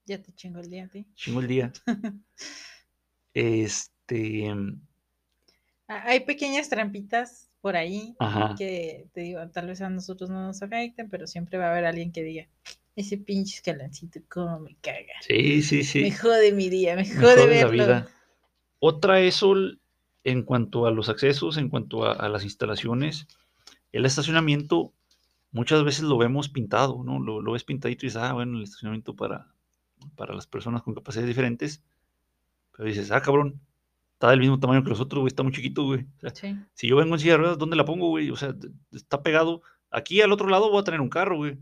[0.05, 1.05] Ya te chingo el día ti.
[1.15, 1.73] chingo el día.
[3.33, 4.49] Este,
[5.87, 10.41] Ah, Hay pequeñas trampitas por ahí ajá, que te digo, tal vez a nosotros no
[10.41, 12.47] nos afecten, pero siempre va a haber alguien que diga,
[12.95, 15.13] ese pinche escaloncito, cómo me caga.
[15.21, 16.01] sí, sí, sí.
[16.01, 18.07] Me jode mi día, me me jode jode la vida.
[18.79, 19.41] Otra es
[20.23, 23.27] en cuanto a los accesos, en cuanto a, a las instalaciones,
[23.91, 24.93] el estacionamiento
[25.51, 27.19] muchas veces lo vemos pintado, ¿no?
[27.19, 29.54] Lo, lo ves pintadito y dices, ah, bueno, el estacionamiento para,
[30.15, 31.81] para las personas con capacidades diferentes.
[32.71, 33.61] Pero dices, ah, cabrón,
[34.13, 36.01] está del mismo tamaño que los otros, güey, está muy chiquito, güey.
[36.17, 38.29] O sea, Sí, si yo vengo en silla de ruedas, ¿dónde la pongo, güey?
[38.31, 38.55] O sea,
[38.91, 39.61] está pegado.
[39.91, 41.57] Aquí al otro lado voy a tener un carro, güey.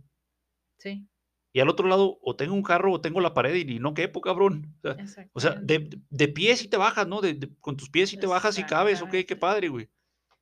[0.77, 1.07] sí,
[1.51, 4.21] Y al otro lado o tengo un carro o tengo la pared y, no quepo,
[4.21, 4.75] cabrón.
[4.83, 7.21] O sea, o sea, de, de pie sí te bajas, ¿no?
[7.21, 9.89] De, con tus pies sí te bajas y cabes, ok, qué padre, güey.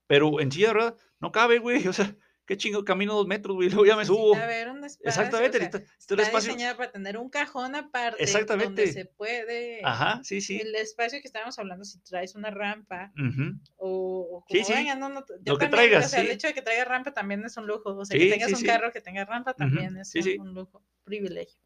[0.07, 1.85] Pero en silla de ruedas no cabe, güey.
[1.87, 2.15] O sea,
[2.51, 4.33] qué chingo, camino dos metros, güey, luego ya me subo.
[4.33, 6.51] Necesita haber un espacio, Exactamente, o sea, un está espacio.
[6.51, 8.93] diseñada para tener un cajón aparte donde Exactamente.
[8.93, 10.59] se puede Ajá, sí, sí.
[10.59, 13.55] el espacio que estábamos hablando si traes una rampa Ujú.
[13.77, 14.73] o, o Sí, como sí.
[14.73, 16.33] venga, no, no, yo Lo que también, traigas, o sea, el sí.
[16.33, 18.55] hecho de que traiga rampa también es un lujo, o sea, Sí, que tengas sí,
[18.55, 18.67] un sí.
[18.67, 20.37] carro que tenga rampa también es Sí, un, sí.
[20.37, 21.59] un lujo, privilegio.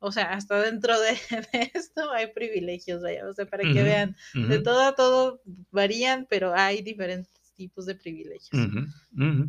[0.00, 1.10] O sea, hasta dentro de,
[1.52, 4.94] de esto hay privilegios, vaya, o sea, para que Ujú, vean, de ujú, todo a
[4.94, 8.50] todo varían, pero hay diferentes tipos de privilegios.
[8.52, 8.80] ujú,
[9.18, 9.44] ujú.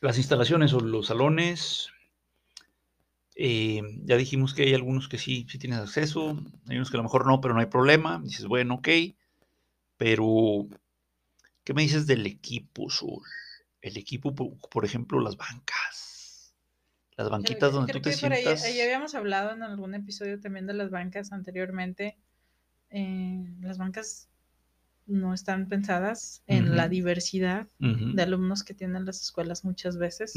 [0.00, 1.88] Las instalaciones o los salones.
[3.38, 6.98] eh, ya dijimos que hay algunos que sí, sí tienes acceso, hay unos que a
[6.98, 8.20] lo mejor no, pero no hay problema.
[8.24, 8.88] Dices, bueno, ok,
[9.98, 10.66] pero
[11.64, 13.22] ¿qué me dices del equipo, Sol?
[13.82, 16.54] El equipo, po- por ejemplo, las bancas.
[17.16, 18.64] Las banquitas donde creo tú te por ahí- sientas.
[18.64, 22.16] ahí habíamos hablado en algún episodio también de las bancas anteriormente.
[22.90, 24.28] Eh, las bancas
[25.06, 30.32] no están pensadas en la diversidad de alumnos que tienen las escuelas muchas veces.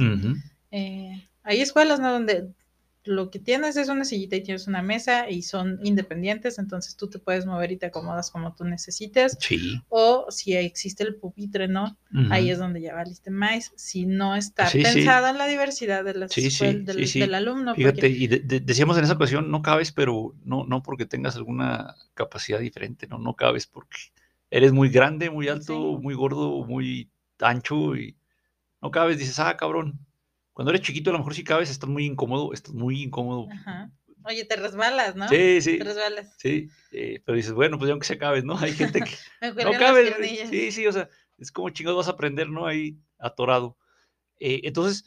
[0.71, 2.11] Eh, hay escuelas ¿no?
[2.11, 2.49] donde
[3.05, 7.09] lo que tienes es una sillita y tienes una mesa y son independientes, entonces tú
[7.09, 9.35] te puedes mover y te acomodas como tú necesites.
[9.39, 9.81] Sí.
[9.87, 11.97] O si existe el pupitre, ¿no?
[12.29, 13.71] Ahí es donde ya valiste más.
[13.77, 15.03] Si no está Sí, sí.
[15.05, 17.71] la diversidad de las del, alumno.
[17.73, 21.05] porque- Fíjate, y de- de- decíamos en esa ocasión, no cabes, pero no, no porque
[21.07, 23.97] tengas alguna capacidad diferente, no, no cabes porque
[24.51, 26.03] eres muy grande, muy alto, Sí.
[26.03, 28.17] muy gordo, muy ancho y
[28.81, 29.99] no cabes, dices, ah, cabrón.
[30.53, 33.47] Cuando eres chiquito a lo mejor sí cabes, estás muy incómodo, estás muy incómodo.
[33.51, 33.91] Ajá.
[34.25, 35.27] Oye, te resbalas, ¿no?
[35.29, 36.35] Sí, sí, Te resbalas.
[36.37, 38.57] sí, eh, pero dices, bueno, pues ya aunque se cabes, ¿no?
[38.57, 39.11] Hay gente que
[39.55, 40.15] Me no cabes,
[40.49, 42.65] sí, sí, o sea, es como chingados vas a aprender, ¿no?
[42.65, 43.77] Ahí atorado.
[44.39, 45.05] Eh, entonces,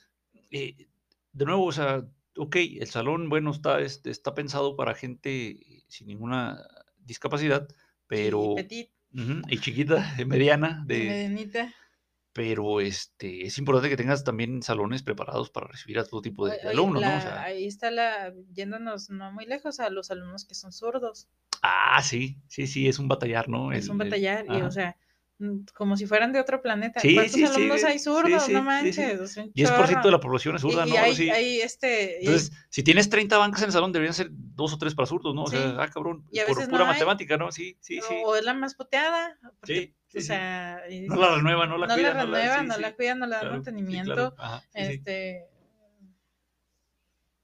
[0.51, 0.89] eh,
[1.33, 2.07] de nuevo, o sea,
[2.39, 6.59] ok, el salón, bueno, está, este, está pensado para gente sin ninguna
[6.97, 7.69] discapacidad,
[8.07, 8.53] pero...
[8.53, 8.91] Y petit,
[9.49, 11.73] Y chiquita, mediana, y de, medianita.
[12.33, 16.53] pero este, es importante que tengas también salones preparados para recibir a todo tipo de,
[16.53, 17.17] Oye, alumnos, ¿no?
[17.17, 21.29] O sea, ahí está la, yéndonos no muy lejos a los alumnos que son zurdos.
[21.63, 23.73] ah, sí, sí, sí, es un batallar, ¿no?
[23.73, 24.97] es El- un el- batallar, y o sea,
[25.75, 27.01] como si fueran de otro planeta.
[27.01, 28.45] Sí, ¿Cuántos sí, sí, alumnos hay sí, zurdos?
[28.45, 30.99] sí, no manches, o sea, un 10% de la población es zurda, y, y ¿no?
[31.01, 34.29] Hay, hay este, y hay- Entonces, si tienes 30 bancas en el salón, deberían ser
[34.31, 35.45] dos o tres para zurdos, ¿no?
[35.45, 36.95] O sea, ah, cabrón, Y a por veces pura no hay.
[36.95, 37.51] matemática, ¿no?
[37.53, 38.15] Sí, sí, sí.
[38.25, 39.39] o es la más puteada.
[39.61, 42.15] porque, o sea, y No la renueva, no la no cuida.
[42.15, 44.15] la renueva, sí, no sí, la cuida, no le da claro, mantenimiento.
[44.15, 44.93] claro, ajá, sí, sí.
[44.93, 45.47] este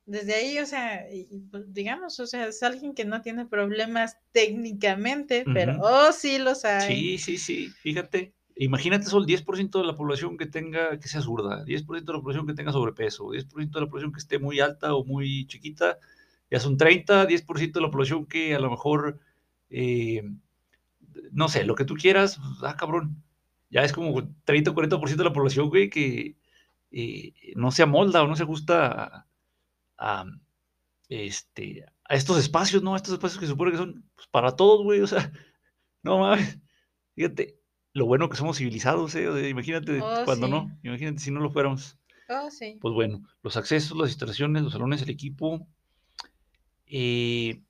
[0.09, 1.05] desde ahí, o sea,
[1.51, 6.65] pues, digamos, o sea, es alguien que no tiene problemas técnicamente, pero oh, sí los
[6.65, 6.89] hay.
[6.89, 8.33] Sí, sí, sí, fíjate.
[8.57, 12.21] Imagínate solo el 10% de la población que tenga, que sea zurda, 10% de la
[12.21, 15.99] población que tenga sobrepeso, 10% de la población que esté muy alta o muy chiquita,
[16.51, 19.21] ya son 30, 10% de la población que a lo mejor,
[19.69, 20.23] eh,
[21.33, 23.23] no sé, lo que tú quieras, pues, ah, cabrón,
[23.71, 26.37] ya es como 30 o 40% de la población, güey, que
[26.93, 29.28] eh, no se amolda o no se ajusta a,
[29.99, 30.25] a,
[31.09, 32.95] este, a estos espacios, ¿no?
[32.95, 35.33] A estos espacios que se supone que son pues, para todos, güey, o sea,
[36.03, 36.59] no mames,
[37.15, 37.59] fíjate,
[37.95, 39.29] lo bueno que somos civilizados, ¿eh?
[39.29, 40.53] O sea, imagínate Oh, cuando sí.
[40.53, 41.99] no, imagínate si no lo fuéramos.
[42.29, 42.79] Oh, sí.
[42.81, 45.67] Pues bueno, los accesos, las instalaciones, los salones, el equipo.
[46.87, 47.63] Eh,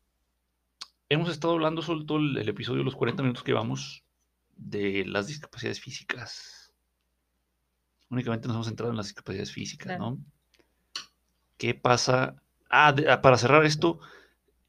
[1.08, 4.04] hemos estado hablando sobre todo el, el episodio, los 40 minutos que vamos,
[4.56, 6.72] de las discapacidades físicas.
[8.10, 10.10] Únicamente nos hemos centrado en las discapacidades físicas, Claro.
[10.10, 10.18] ¿no?
[11.58, 12.36] ¿Qué pasa?
[12.70, 13.98] Ah, de- ah, para cerrar esto,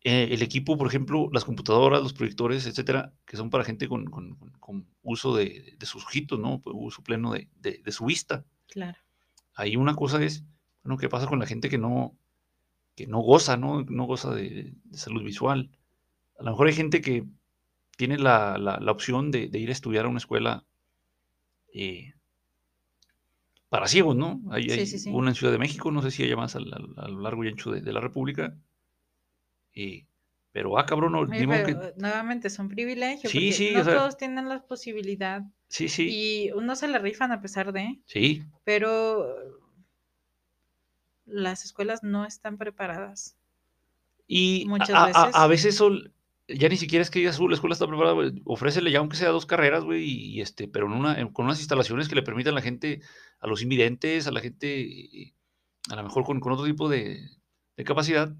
[0.03, 4.05] eh, el equipo, por ejemplo, las computadoras, los proyectores, etcétera, que son para gente con,
[4.07, 4.37] con-
[5.03, 6.61] uso de, de sus ojitos, ¿no?
[6.61, 8.97] Pues, Uso pleno de- de- su vista Claro.
[9.55, 10.43] ahí una cosa es,
[10.83, 12.17] bueno, ¿qué pasa con la gente que no,
[12.95, 15.71] que no goza, no, no goza de, salud visual?
[16.39, 17.25] A lo mejor hay gente que
[17.97, 20.65] tiene la, la- la opción de, de ir a estudiar a una escuela
[21.73, 22.13] eh,
[23.69, 24.41] para ciegos, ¿no?
[24.51, 25.09] Hay, Sí, hay sí, sí.
[25.11, 27.71] una en Ciudad de México, no sé si hay más a, lo largo y ancho
[27.71, 28.55] de, de la República.
[29.73, 30.05] eh,
[30.51, 33.29] pero, ah, cabrón, no, Oye, pero que- eh, nuevamente es un privilegio.
[33.29, 35.43] Sí, sí, no o sea- todos tienen la posibilidad.
[35.67, 39.27] sí, sí, Y uno se la rifan a pesar de, sí, pero
[41.25, 43.37] las escuelas no están preparadas.
[44.27, 45.35] Y Muchas a, a- veces.
[45.35, 46.11] a veces son,
[46.55, 49.17] ya ni siquiera es que digas, "Uh, la escuela está preparada, güey", ofrécele ya aunque
[49.17, 52.23] sea dos carreras, güey, y este, pero en una, en- con unas instalaciones que le
[52.23, 53.01] permitan a la gente,
[53.39, 55.33] a los invidentes, a la gente,
[55.89, 57.19] a lo mejor con, otro tipo de,
[57.85, 58.35] capacidad,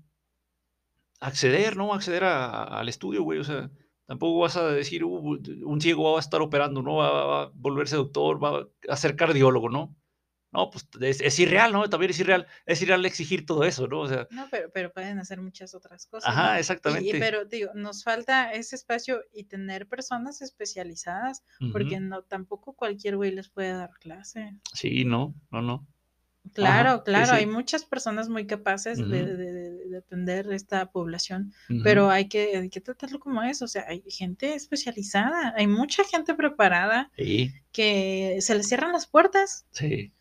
[1.20, 1.94] acceder, ¿no?
[1.94, 3.72] Acceder a- al estudio, güey, o sea,
[4.06, 6.96] tampoco vas a decir, "Uh, un ciego va a estar operando, ¿no?
[6.98, 9.96] Va, va a volverse doctor, va a ser cardiólogo, ¿no?
[10.52, 11.88] No, pues es, es irreal, ¿no?
[11.90, 14.00] También es irreal, es irreal exigir todo eso, ¿no?
[14.02, 16.34] O sea, No, pero, pero pueden hacer muchas otras cosas.
[16.34, 16.42] ¿no?
[16.42, 17.20] ajá, Y- y- exactamente.
[17.20, 23.32] pero digo, nos falta ese espacio y tener personas especializadas, porque no tampoco cualquier güey
[23.32, 24.56] les puede dar clase.
[24.74, 25.88] Sí, no, no, no.
[26.56, 27.36] Claro, claro, sí.
[27.36, 32.58] hay muchas personas muy capaces de, de- de- de atender esta población, pero hay que,
[32.58, 37.52] hay que tratarlo como es, o sea, hay gente especializada, hay mucha gente preparada Sí,
[37.72, 40.12] que se les cierran las puertas sí,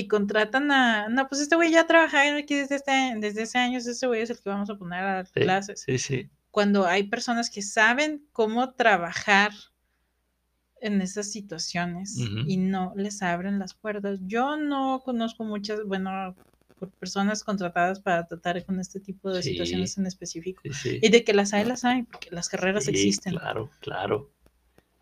[0.00, 3.78] y contratan a, no, pues este güey ya trabaja aquí desde, este, desde ese año,
[3.78, 5.82] este güey es el que vamos a poner a dar sí, clases.
[5.84, 6.30] sí, sí.
[6.52, 9.50] Cuando hay personas que saben cómo trabajar
[10.80, 14.20] en esas situaciones y no les abren las puertas.
[14.22, 16.36] Yo no conozco muchas, bueno,
[17.00, 19.50] personas contratadas para tratar con este tipo de Sí.
[19.50, 20.62] situaciones en específico.
[20.64, 20.98] sí, sí.
[21.02, 23.34] Y de que las hay, las hay, porque las carreras Sí, existen.
[23.34, 24.30] Claro, claro,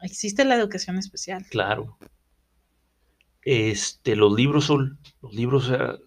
[0.00, 1.44] Existe la educación especial.
[1.50, 1.98] claro.
[3.46, 5.98] Este, los libros son, los libros, o sea,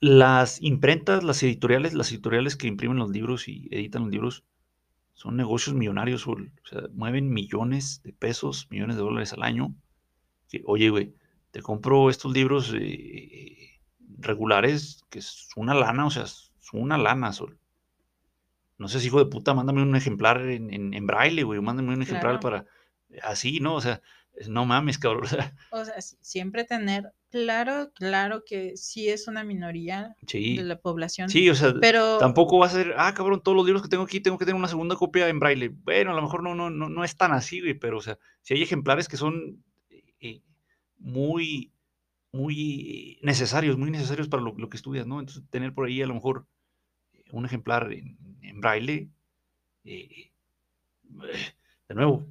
[0.00, 4.44] las imprentas, las editoriales, las editoriales que imprimen los libros y editan los libros
[5.12, 6.50] son negocios millonarios, Sol.
[6.64, 9.74] o sea, mueven millones de pesos, millones de dólares al año.
[10.48, 11.12] Que, oye, güey,
[11.50, 13.78] te compro estos libros eh,
[14.16, 17.58] regulares, que es una lana, o sea, es una lana, Sol.
[18.78, 22.00] No seas hijo de puta, mándame un ejemplar en, en, en braille, güey, mándame un
[22.00, 22.40] ejemplar Claro.
[22.40, 22.66] para,
[23.22, 23.74] así, ¿no?
[23.74, 24.00] O sea,
[24.46, 25.24] no mames, cabrón,
[25.72, 31.28] o sea, siempre tener claro, claro que sí es una minoría sí, de la población,
[31.28, 34.04] sí, o sea, pero tampoco va a ser, ah, cabrón, todos los libros que tengo
[34.04, 35.68] aquí tengo que tener una segunda copia en braille.
[35.68, 38.18] Bueno, a lo mejor no, no, no, no es tan así, güey, pero, o sea,
[38.42, 39.62] si hay ejemplares que son
[40.20, 40.42] eh,
[40.98, 41.72] muy,
[42.32, 45.20] muy necesarios, muy necesarios para lo, lo que estudias, ¿no?
[45.20, 46.46] Entonces, tener por ahí a lo mejor
[47.12, 49.08] eh, un ejemplar en, en braille,
[49.84, 50.30] eh,
[51.88, 52.26] de nuevo,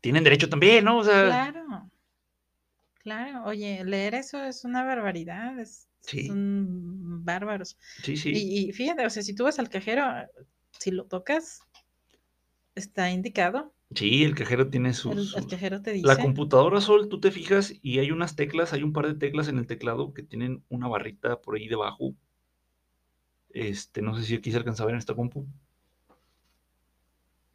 [0.00, 0.98] tienen derecho también, ¿no?
[0.98, 1.90] O sea, claro,
[3.02, 6.26] claro, oye, leer eso es una barbaridad, es, Sí.
[6.26, 7.76] son bárbaros.
[8.02, 10.04] sí, sí, Y, y fíjate, o sea, si tú vas al cajero,
[10.78, 11.60] si lo tocas,
[12.74, 15.36] está indicado, sí, el cajero tiene el, sus...
[15.36, 16.06] el cajero te dice.
[16.06, 19.48] La computadora Sol, tú te fijas y hay unas teclas, hay un par de teclas
[19.48, 22.14] en el teclado que tienen una barrita por ahí debajo.
[23.50, 25.46] Este, no sé si aquí se alcanza a ver en esta compu.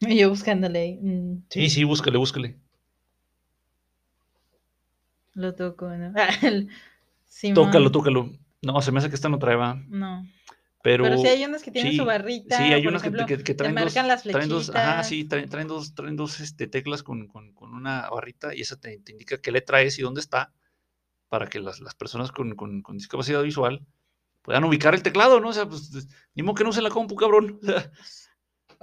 [0.09, 2.57] Y yo buscándole, ahí, mm, Sí, sí, búscale, búscale.
[5.33, 6.13] lo toco, ¿no?
[6.41, 6.69] El-
[7.53, 8.29] Tócalo, Simón, tócalo.
[8.61, 9.75] No, se me hace que esta no trae, va.
[9.89, 10.25] No,
[10.81, 13.25] Pero, pero sí hay unas que tienen sí, su barrita, sí, hay unas que, ejemplo,
[13.25, 15.07] que- que te traen dos, las traen dos, ajá, flechitas.
[15.07, 18.79] sí, traen, traen dos, traen dos este, teclas con, con- con una barrita y esa
[18.79, 20.53] te, te indica qué letra es y dónde está
[21.29, 23.85] para que las, las personas con, con- con discapacidad visual
[24.41, 25.49] puedan ubicar el teclado, ¿no?
[25.49, 27.59] O sea, pues, ni modo que no use la compu, cabrón.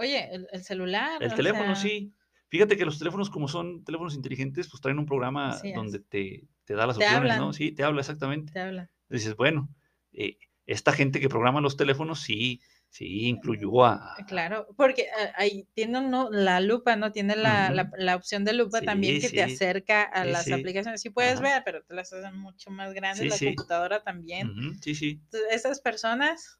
[0.00, 2.14] Oye, el, el celular, El teléfono, sea, sí.
[2.48, 5.74] Fíjate que los teléfonos, como son teléfonos inteligentes, pues traen un programa Así es.
[5.74, 7.52] donde te, te da las Te opciones, ¿no?
[7.52, 8.52] Sí, te habla exactamente.
[8.52, 8.90] te habla.
[9.08, 9.68] Dices, bueno,
[10.12, 10.36] eh,
[10.66, 14.16] esta gente que programa los teléfonos, sí, sí, incluyó a...
[14.26, 17.12] Claro, porque ah, ahí tiene uno la lupa, ¿no?
[17.12, 21.00] Tiene la, la- opción de lupa también Sí, que te acerca a Sí, las aplicaciones.
[21.00, 21.54] Sí puedes Ajá.
[21.54, 23.28] ver, pero te las hacen mucho más grandes.
[23.28, 24.52] La computadora también.
[24.82, 26.59] Sí, sí, Entonces, esas personas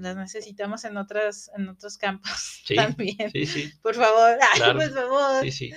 [0.00, 2.30] las necesitamos en otras, en otros campos
[2.64, 3.30] Sí, también.
[3.32, 4.78] sí, sí, Por favor, ay, Claro.
[4.78, 5.42] por favor.
[5.44, 5.70] sí, sí.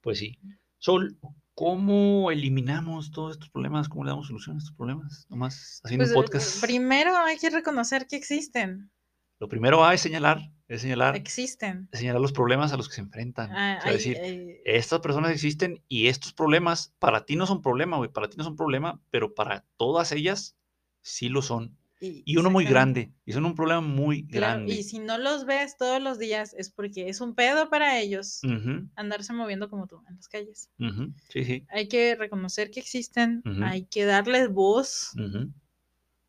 [0.00, 0.38] Pues sí.
[0.78, 1.18] Sol,
[1.54, 3.88] ¿cómo eliminamos todos estos problemas?
[3.88, 5.26] ¿Cómo le damos solución a estos problemas?
[5.28, 6.60] Nomás haciendo Pues, un podcast.
[6.60, 8.90] primero hay que reconocer que existen.
[9.40, 11.88] Lo primero es señalar, es señalar, Existen.
[11.92, 13.50] señalar los problemas a los que se enfrentan.
[13.52, 17.46] Ah, o sea, hay- decir, eh, estas personas existen y estos problemas para ti no
[17.46, 20.56] son problema, güey, para ti no son problema, pero para todas ellas
[21.02, 21.77] sí lo son.
[22.00, 24.74] Y uno muy grande, y son un problema muy Claro, grande.
[24.74, 28.40] y si no los ves todos los días es porque es un pedo para ellos
[28.94, 30.70] andarse moviendo como tú en las calles.
[31.28, 31.66] Sí, sí.
[31.70, 35.10] Hay que reconocer que existen, hay que darles voz.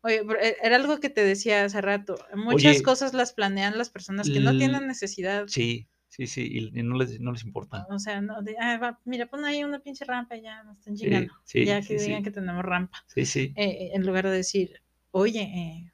[0.02, 2.16] Oye, eh, era algo que te decía hace rato.
[2.34, 5.46] Muchas Oye, cosas las planean las personas que no tienen necesidad.
[5.46, 7.86] Sí, sí, sí, y, no, les, no les importa.
[7.90, 10.78] O sea, no, de, "Ah, va, mira, pon ahí una pinche rampa y ya nos
[10.78, 11.08] están Sí,
[11.44, 12.98] sí, ya sí, que digan que tenemos rampa.
[13.08, 13.52] Sí, sí.
[13.56, 15.92] Eh, eh, en lugar de decir, oye, eh,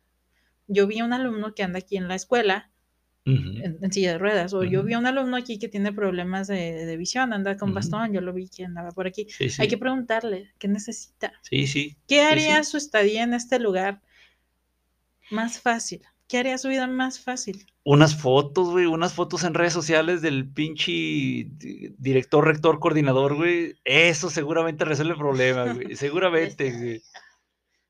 [0.66, 2.70] yo vi a un alumno que anda aquí en la escuela
[3.24, 6.46] en, en silla de ruedas, o yo vi a un alumno aquí que tiene problemas
[6.46, 9.26] de, de visión, anda con bastón, yo lo vi que andaba por aquí.
[9.28, 9.60] Sí, sí.
[9.60, 11.32] Hay que preguntarle, ¿qué necesita?
[11.42, 11.96] Sí, sí.
[12.06, 12.70] ¿Qué haría sí.
[12.70, 14.00] su estadía en este lugar
[15.30, 16.02] más fácil?
[16.28, 17.66] ¿Qué haría su vida más fácil?
[17.84, 23.74] Unas fotos, güey, unas fotos en redes sociales del pinche di- director, rector, coordinador, güey.
[23.84, 25.94] Eso seguramente resuelve el problema, güey.
[25.96, 27.02] Seguramente, güey.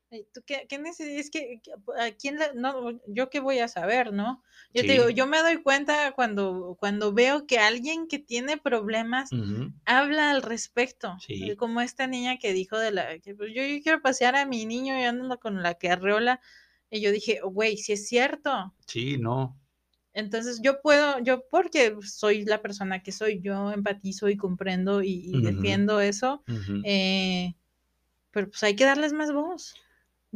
[0.09, 1.25] Ey, ¿Tú qué, qué necesitas?
[1.25, 1.61] Es que,
[1.99, 4.41] ¿a quién le- no, yo qué voy a saber, ¿no?
[4.73, 5.13] Yo te digo, Sí.
[5.15, 9.29] yo me doy cuenta cuando, cuando veo que alguien que tiene problemas
[9.85, 11.17] habla al respecto.
[11.19, 11.49] Sí.
[11.51, 14.45] eh, Como esta niña que dijo de la que pues, yo, yo quiero pasear a
[14.45, 16.39] mi niño y ando con la carreola.
[16.89, 18.73] Y yo dije, güey, si es cierto.
[18.85, 19.59] Sí, no.
[20.13, 25.41] Entonces yo puedo, yo porque soy la persona que soy, yo empatizo y comprendo y,
[25.43, 26.43] defiendo eso.
[26.85, 27.53] Eh,
[28.31, 29.75] pero pues hay que darles más voz.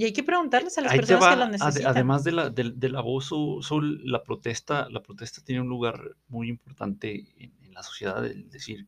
[0.02, 1.92] Y hay que preguntarles a las Ahí personas que lo va, necesitan.
[1.92, 6.50] además de la, del, del abuso, Sol, la protesta, la protesta tiene un lugar muy
[6.50, 8.88] importante en, en la sociedad, el decir,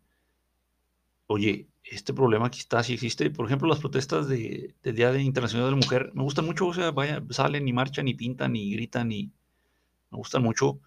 [1.28, 3.30] oye, este problema aquí está, sí existe.
[3.30, 6.66] Por ejemplo, las protestas de, del Día de Internacional de la Mujer, me gustan mucho,
[6.66, 9.32] o sea, vaya, salen y marchan y pintan y gritan y
[10.10, 10.80] me gustan mucho.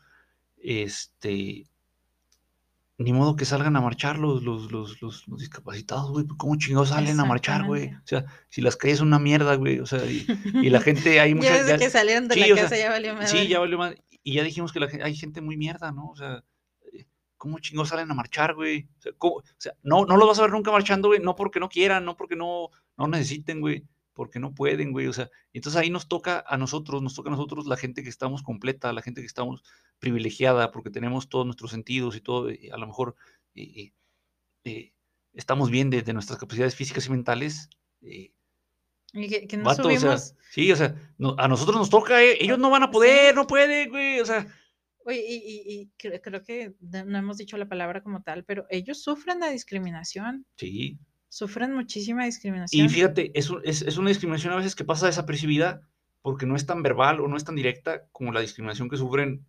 [0.57, 1.69] Este,
[2.99, 6.89] ni modo que salgan a marchar los, los, los, los, los discapacitados, güey, ¿cómo chingados
[6.89, 7.89] salen a marchar, güey?
[7.93, 10.27] O sea, si las calles son una mierda, güey, o sea, y,
[10.63, 11.49] y la gente, hay mucha...
[11.49, 13.27] ya desde ya- que salieron de sí, la sea, casa ya valió madre.
[13.29, 13.95] Sí, ya valió más.
[14.23, 16.09] Y ya dijimos que la hay gente muy mierda, ¿no?
[16.09, 16.43] O sea,
[16.93, 18.89] eh, ¿cómo chingados salen a marchar, güey?
[18.99, 19.13] O sea.
[19.21, 22.05] O sea, no, no los vas a ver nunca marchando, güey, no porque no quieran,
[22.05, 23.85] no porque no, no necesiten, güey,
[24.17, 25.07] porque no pueden, güey.
[25.07, 28.09] O sea, entonces ahí nos toca a nosotros, nos toca a nosotros la gente que
[28.09, 29.63] estamos completa, la gente que estamos
[30.01, 33.15] privilegiada, porque tenemos todos nuestros sentidos y todo, a lo mejor
[33.55, 33.93] eh, eh,
[34.65, 34.93] eh,
[35.35, 37.69] estamos bien de, de nuestras capacidades físicas y mentales.
[38.03, 38.33] eh,
[39.13, 40.35] Y que, que no Vato, o sea, subimos.
[40.51, 42.93] sí, o sea, no- a nosotros nos toca, ellos no van a Sí.
[42.93, 44.47] poder, no pueden, güey, o sea,
[45.09, 48.67] Oye, y, y- y cre- creo que no hemos dicho la palabra como tal, pero
[48.71, 50.45] ellos sufren de discriminación.
[50.57, 50.99] sí.
[51.37, 52.89] Sufren muchísima Y discriminación.
[52.89, 55.83] fíjate, es, es, es una discriminación a veces que pasa desapercibida
[56.23, 59.45] porque no es tan verbal o no es tan directa como la discriminación que sufren,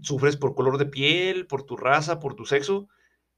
[0.00, 2.88] sufres por color de piel, por tu raza, por tu sexo.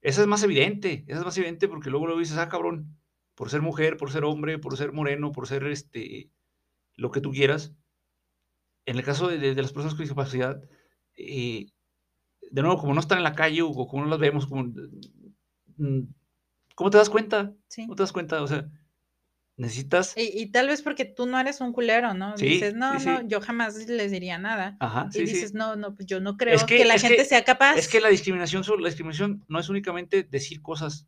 [0.00, 2.96] Esa es más evidente, esa es más evidente porque luego lo dices, ah, cabrón,
[3.34, 6.30] por ser mujer, por ser hombre, por ser moreno, por ser este,
[6.94, 7.74] lo que tú quieras.
[8.86, 10.62] En el caso de, de- de las personas con discapacidad,
[11.16, 11.66] eh,
[12.48, 14.72] de nuevo, como no están en la calle o como no las vemos, como,
[15.78, 16.00] mm,
[16.80, 17.52] ¿cómo te das cuenta?
[17.68, 17.82] Sí.
[17.82, 18.42] ¿Cómo te das cuenta?
[18.42, 18.66] O sea,
[19.58, 20.14] necesitas...
[20.16, 22.38] Y, y tal vez porque tú no eres un culero, ¿no?
[22.38, 24.78] Sí, dices, no, sí, no, yo jamás les diría nada.
[24.80, 27.44] Ajá, y dices, no, no, pues yo no creo que, que- la gente que- sea
[27.44, 27.74] capaz.
[27.76, 31.06] Es que la discriminación, la discriminación no es únicamente decir cosas.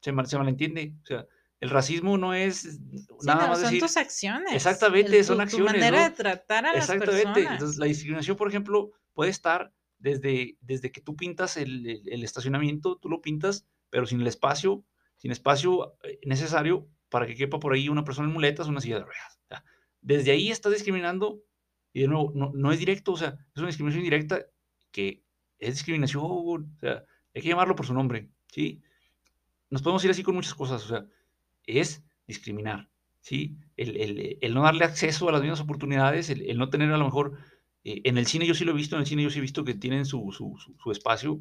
[0.00, 0.94] Se, mal- se malentiende.
[1.02, 1.26] O sea,
[1.60, 2.80] el racismo no es
[3.22, 3.80] nada no, más son decir.
[3.82, 4.54] tus acciones.
[4.54, 6.08] Exactamente, el- son tu- acciones, Tu manera ¿no?
[6.08, 7.22] de tratar a las Exactamente.
[7.24, 7.52] personas.
[7.52, 12.24] Entonces, la discriminación, por ejemplo, puede estar desde, desde que tú pintas el, el- el
[12.24, 14.84] estacionamiento, tú lo pintas, pero sin el espacio,
[15.18, 18.80] sin espacio eh, necesario para que quepa por ahí una persona en muletas o una
[18.80, 19.40] silla de ruedas.
[20.02, 21.42] Desde ahí estás discriminando
[21.92, 24.46] y de nuevo, no, no es directo, o sea, es una discriminación indirecta
[24.92, 25.22] que
[25.58, 28.80] es discriminación, o sea, hay que llamarlo por su nombre, ¿sí?
[29.70, 31.06] Nos podemos ir así con muchas cosas, o sea,
[31.66, 32.88] es discriminar,
[33.20, 33.56] ¿sí?
[33.76, 36.96] El, el- el no darle acceso a las mismas oportunidades, el, el no tener a
[36.96, 37.38] lo mejor,
[37.84, 39.42] eh, en el cine yo sí lo he visto, en el cine yo sí he
[39.42, 41.40] visto que tienen su, su, su- su espacio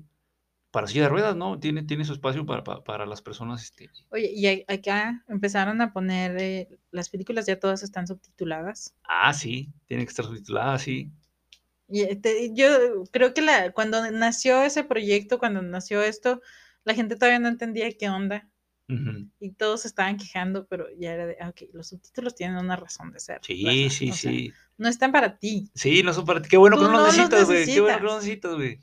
[0.72, 1.60] para silla de ruedas, ¿no?
[1.60, 5.92] Tiene, tiene su espacio para, para, para las personas, este, Oye, y acá empezaron a
[5.94, 8.96] poner, eh, las películas ya todas están subtituladas.
[9.04, 11.12] ah, sí, tiene que estar subtitulada, sí,
[11.88, 12.68] Y este, yo
[13.12, 16.42] creo que la, cuando nació ese proyecto, cuando nació esto,
[16.84, 18.50] la gente todavía no entendía qué onda
[19.40, 22.76] y todos se estaban quejando, pero ya era de, ah, ok, los subtítulos tienen una
[22.76, 23.40] razón de ser.
[23.44, 24.54] sí, sí, o sea, sí.
[24.78, 25.70] no están para ti.
[25.76, 26.50] Sí, no son para ti.
[26.50, 27.66] Qué bueno que Tú no no los los necesitas, güey.
[27.66, 28.80] Qué bueno que no necesitas, güey.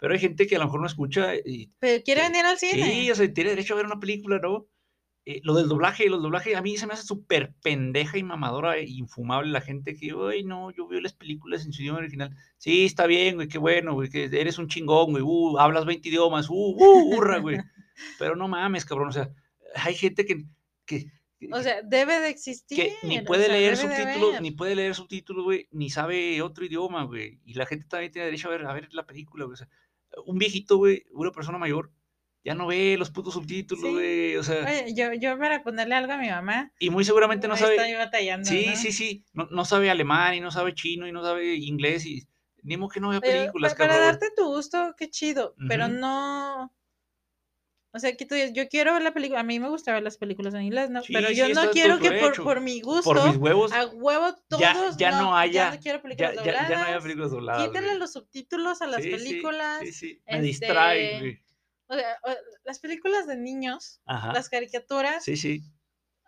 [0.00, 1.70] Pero hay gente que a lo mejor no escucha y...
[1.78, 2.84] Pero quiere venir al cine.
[2.84, 4.66] Sí, o sea, tiene derecho a ver una película, ¿no?
[5.26, 8.78] Eh, lo del doblaje, los doblajes, a mí se me hace súper pendeja y mamadora
[8.78, 12.34] e infumable la gente que, ay, no, yo veo las películas en su idioma original.
[12.56, 16.08] Sí, está bien, güey, qué bueno, güey, que eres un chingón, güey, uh, hablas 20
[16.08, 17.58] idiomas, uh, uh, hurra, güey.
[18.18, 19.30] Pero no mames, cabrón, o sea,
[19.74, 20.46] hay gente que,
[20.86, 21.10] que
[21.52, 22.76] o sea, debe de existir.
[22.76, 27.40] Que ni puede leer subtítulos, ni puede leer subtítulos, güey, ni sabe otro idioma, güey.
[27.44, 29.54] Y la gente también tiene derecho a ver, a ver la película, güey.
[29.54, 29.68] O sea,
[30.26, 31.92] un viejito, güey, una persona mayor,
[32.44, 34.36] ya no ve los putos subtítulos, güey.
[34.36, 34.64] O sea.
[34.64, 36.72] Oye, yo, yo para ponerle algo a mi mamá.
[36.78, 37.76] Y muy seguramente no sabe.
[37.76, 39.24] Estoy batallando, sí, sí, sí.
[39.32, 42.26] No, no, sabe alemán, y no sabe chino, y no sabe inglés, y
[42.62, 45.54] ni modo que no vea películas, pero, Para darte tu gusto, qué chido.
[45.68, 46.72] Pero no
[47.92, 50.02] o sea, que tú dices, yo quiero ver la película, a mí me gusta ver
[50.02, 51.02] las películas en inglés, ¿no?
[51.08, 54.60] pero yo no quiero que por, por, mi gusto, por mis huevos, a huevo todos,
[54.60, 56.68] ya, ya no, haya, ya no quiero películas ya, dobladas.
[56.68, 57.66] Ya, no haya películas dobladas.
[57.66, 59.80] Quítale los subtítulos a las sí, películas.
[59.80, 61.42] Sí, sí, me este, distrae.
[61.88, 62.16] O sea,
[62.62, 64.32] las películas de niños, Ajá.
[64.32, 65.64] las caricaturas, sí, sí.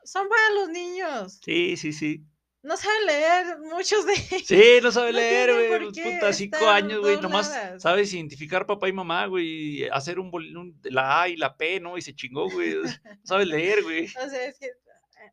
[0.02, 1.38] son para los niños.
[1.44, 2.26] Sí, sí, sí.
[2.62, 5.88] No sabe leer muchos de Sí, no sabe leer, güey.
[5.88, 7.20] Puta, cinco años, güey.
[7.20, 9.88] Nomás sabes identificar papá y mamá, güey.
[9.88, 11.98] Hacer un, un, la A y la P, ¿no?
[11.98, 12.74] Y se chingó, güey.
[12.74, 12.90] No
[13.24, 14.06] sabe leer, güey.
[14.22, 14.70] O sea, es que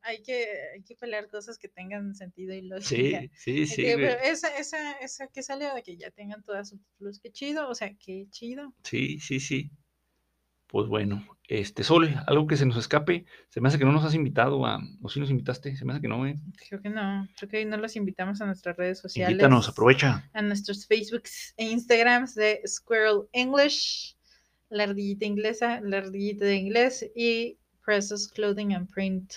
[0.02, 3.22] hay que, hay que pelear cosas que tengan sentido y lógica.
[3.36, 3.84] Sí, sí, sí.
[3.84, 7.76] pero esa, esa, esa que salió de que ya tengan todas subtítulos, qué chido, o
[7.76, 8.74] sea, qué chido.
[8.84, 9.72] Sí, sí, sí.
[10.70, 14.06] Pues bueno, este, Sol, algo que se nos escape, se me hace que no nos
[14.06, 16.36] has invitado a, o si nos invitaste, se me hace que no, ¿eh?
[16.70, 19.32] Creo que no, creo que no los invitamos a nuestras redes sociales.
[19.32, 20.30] Invítanos, aprovecha.
[20.32, 24.16] A nuestros Facebooks e Instagrams de Squirrel English,
[24.70, 29.34] la ardillita inglesa, la ardillita de inglés y Precious Clothing and Print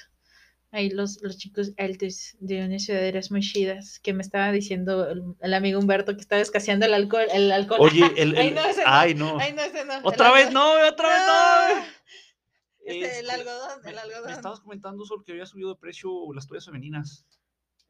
[0.73, 5.55] ahí los, los chicos altos de unas ciudaderas muy chidas que me estaba diciendo el,
[5.55, 7.27] amigo Humberto que estaba escaseando el alcohol.
[7.33, 7.81] El alcohol.
[7.83, 9.39] Oye, el, ay, no, ese ay, no.
[9.39, 10.01] Ay, no, ese no.
[10.03, 11.93] Otra vez no, otra vez no.
[12.85, 14.27] Este, el algodón, el algodón.
[14.27, 17.25] Me, estabas comentando, Sol, que había subido de precio las toallas femeninas.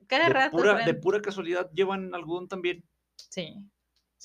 [0.07, 0.55] Cada de rato.
[0.59, 2.85] Pura, de pura casualidad, ¿llevan algodón también?
[3.17, 3.55] Sí.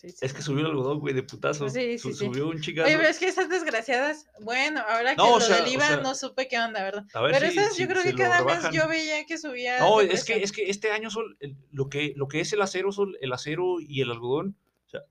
[0.04, 1.70] Es que subió el algodón, güey, de putazo.
[1.70, 2.88] Sí, sí, subió un chicazo.
[2.88, 6.60] Oye, pero es que esas desgraciadas, bueno, ahora que lo del IVA no supe qué
[6.60, 7.06] onda, ¿verdad?
[7.12, 9.80] pero esas yo creo que cada mes yo veía que subía.
[9.80, 11.38] No, es que, es que este año son
[11.72, 14.56] lo que, lo que es el acero, son el acero y el algodón.
[14.86, 15.02] O sea,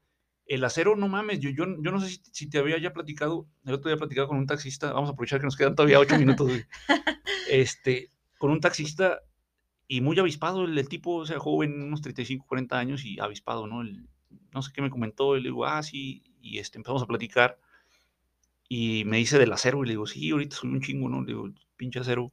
[0.47, 3.49] el acero, no mames, yo, yo, yo no sé si, si, te había ya platicado,
[3.65, 6.19] el otro día platicado con un taxista, vamos a aprovechar que nos quedan todavía ocho
[6.19, 6.65] minutos, güey.
[7.49, 9.21] Este, con un taxista
[9.87, 13.69] y muy avispado, el, el, tipo, o sea, joven, unos 35, 40 años y avispado,
[13.69, 13.83] ¿no?
[13.83, 14.09] El,
[14.57, 17.59] no sé qué me comentó, y le digo, ah, sí, y este, empezamos a platicar,
[18.69, 21.21] y me dice del acero, y le digo, sí, ahorita soy un chingo, ¿no?
[21.21, 22.33] Le digo, pinche acero.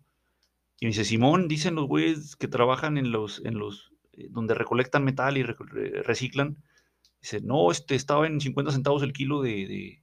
[0.79, 4.55] Y me dice, Simón, dicen los güeyes que trabajan en los, en los, eh, donde
[4.55, 6.57] recolectan metal y reciclan,
[7.21, 9.99] dice, no, este, estaba en 50 centavos el kilo de,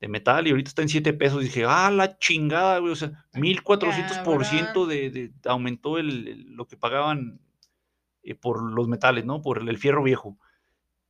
[0.00, 1.40] de, metal y ahorita está en 7 pesos.
[1.40, 6.76] Y dije, ah, la chingada, güey, o sea, 1400% de, de, aumentó el, lo que
[6.76, 7.40] pagaban
[8.22, 9.42] eh, por los metales, ¿no?
[9.42, 10.38] Por el fierro viejo.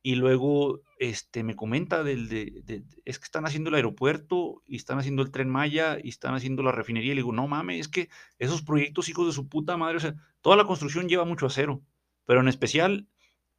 [0.07, 4.97] Y luego este, me comenta del, de, es que están haciendo el aeropuerto y están
[4.99, 7.11] haciendo el tren Maya y están haciendo la refinería.
[7.11, 8.07] Y le digo, no mames, es que
[8.39, 11.83] esos proyectos, hijos de su puta madre, o sea, toda la construcción lleva mucho acero,
[12.25, 13.09] pero en especial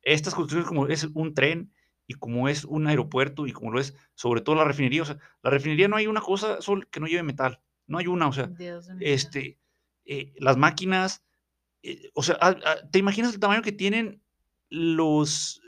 [0.01, 1.70] estas construcciones como es un tren
[2.07, 5.18] y como es un aeropuerto y como lo es sobre todo la refinería, o sea,
[5.42, 8.32] la refinería no hay una cosa solo que no lleve metal, no hay una, o
[8.32, 8.51] sea,
[9.01, 9.59] este,
[10.07, 11.26] eh, las máquinas,
[11.82, 14.22] eh, o sea, ah, ah, ¿te imaginas el tamaño que tienen
[14.70, 15.61] los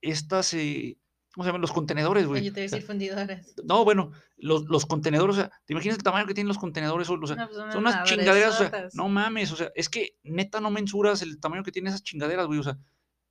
[0.00, 0.98] estas, eh,
[1.32, 1.60] ¿cómo se llaman?
[1.60, 2.44] Los contenedores, güey.
[2.44, 3.54] Yo te decir fundidoras.
[3.64, 7.08] No, bueno, los, los, contenedores, o sea, ¿te imaginas el tamaño que tienen los contenedores?
[7.08, 10.60] O sea, pues, son unas chingaderas, o sea, no mames, o sea, es que neta
[10.60, 12.78] no mensuras el tamaño que tienen esas chingaderas, güey, o sea,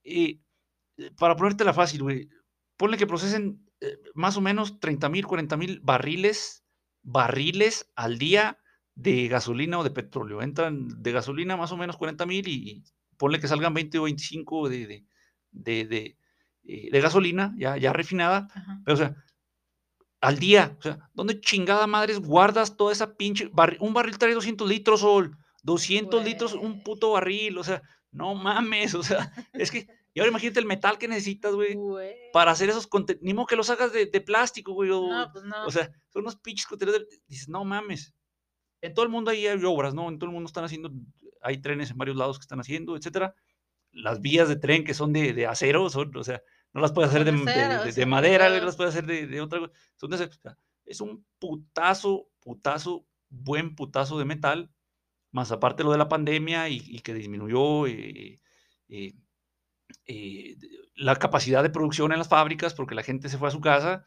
[0.03, 0.39] eh,
[1.17, 2.29] para ponértela fácil, güey,
[2.77, 6.63] ponle que procesen eh, más o menos 30 mil, 40 mil barriles,
[7.03, 8.59] barriles al día
[8.95, 10.41] de gasolina o de petróleo.
[10.41, 12.83] Entran de gasolina más o menos 40 mil y,
[13.17, 15.05] ponle que salgan 20 o 25 de, de,
[15.65, 16.15] eh,
[16.91, 18.47] de, gasolina ya, ya refinada,
[18.85, 19.15] pero o sea,
[20.21, 23.79] al día, o sea, ¿dónde chingada madres guardas toda esa pinche barril?
[23.81, 27.81] Un barril trae 200 litros, Sol, 200 litros, un puto barril, o sea,
[28.11, 31.77] no mames, o sea, es que, y ahora imagínate el metal que necesitas, güey,
[32.33, 35.65] para hacer esos contenedores, ni modo que los hagas de, plástico, güey, o, pues no.
[35.65, 38.13] o sea, son unos pinches contenedores, dices, no mames,
[38.81, 40.09] en todo el mundo hay obras, ¿no?
[40.09, 40.91] En todo el mundo están haciendo,
[41.41, 43.33] hay trenes en varios lados que están haciendo, etcétera,
[43.91, 46.41] las vías de tren que son de, de acero, son, o sea,
[46.73, 49.59] no las puedes hacer de, de, madera, no las puedes hacer de, otra
[49.97, 50.29] son de,
[50.85, 54.71] es un putazo, putazo, buen putazo de metal,
[55.31, 58.39] más aparte lo de la pandemia y, que disminuyó eh,
[58.89, 59.13] eh,
[60.05, 60.57] eh,
[60.95, 64.03] la capacidad de producción en las fábricas porque la gente se fue a su casa.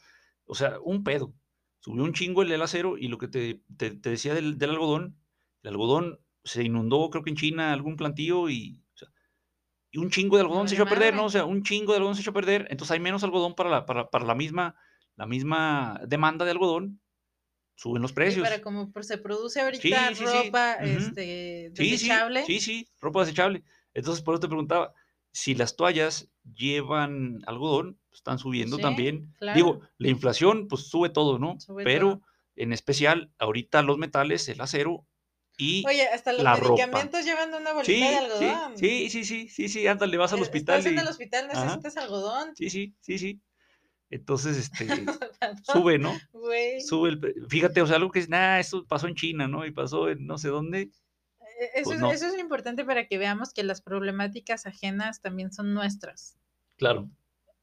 [0.46, 1.34] O sea, un pedo.
[1.80, 4.70] Subió un chingo el, el acero y lo que te, te- te decía del, del
[4.70, 5.18] algodón,
[5.62, 8.83] el algodón se inundó, creo que en China, algún plantío y,
[9.94, 11.26] y un chingo de algodón se echó a perder, ¿no?
[11.26, 12.66] O sea, un chingo de algodón se echó a perder.
[12.68, 14.74] Entonces hay menos algodón para la, para, para la, misma,
[15.14, 17.00] la misma demanda de algodón.
[17.76, 18.42] Suben los precios.
[18.42, 20.24] para como se produce ahorita sí, sí.
[20.24, 22.44] ropa este, Sí, sí, desechable.
[22.44, 23.62] sí, sí, ropa desechable.
[23.94, 24.92] Entonces, por eso te preguntaba,
[25.30, 29.32] si las toallas llevan algodón, pues, están subiendo Sí, también.
[29.38, 29.54] claro.
[29.56, 31.60] Digo, la inflación, pues sube todo, ¿no?
[31.60, 32.22] Sube Pero todo.
[32.56, 35.06] en especial, ahorita los metales, el acero
[35.56, 36.74] y Oye, hasta los la ropa.
[36.74, 38.76] medicamentos llevan una bolita sí, de algodón.
[38.78, 41.48] sí, sí, sí, sí, sí, ándale, vas al Eh, hospital Estás en y el hospital,
[41.50, 41.64] Ajá.
[41.64, 42.56] necesitas algodón.
[42.56, 43.40] sí, sí, sí, sí.
[44.10, 44.86] Entonces, este,
[45.64, 46.16] sube, ¿no?
[46.86, 49.64] Sube el, fíjate, o sea, algo que es, nah, esto pasó en China, ¿no?
[49.66, 50.82] Y pasó en no sé dónde.
[51.60, 52.12] Eh, Eso, Pues es, no.
[52.12, 56.36] eso es importante para que veamos que las problemáticas ajenas también son nuestras
[56.76, 57.08] Claro.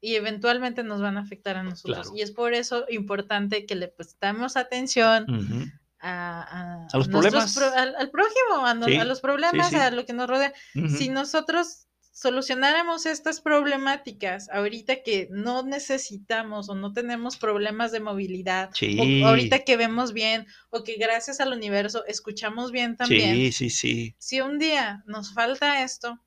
[0.00, 1.98] y eventualmente nos van a afectar a nosotros.
[2.08, 2.16] Claro.
[2.16, 5.64] Y es por eso importante que le prestamos atención Ujú.
[6.02, 7.54] A, A los problemas.
[7.54, 9.76] pro- al, al prójimo, a, no- Sí, a los problemas, sí.
[9.76, 10.52] a lo que nos rodea.
[10.98, 18.70] Si nosotros solucionáramos estas problemáticas ahorita que no necesitamos o no tenemos problemas de movilidad,
[18.74, 19.22] Sí.
[19.22, 23.70] o ahorita que vemos bien o que gracias al universo escuchamos bien también, Sí, sí,
[23.70, 24.14] sí.
[24.18, 26.18] si un día nos falta esto,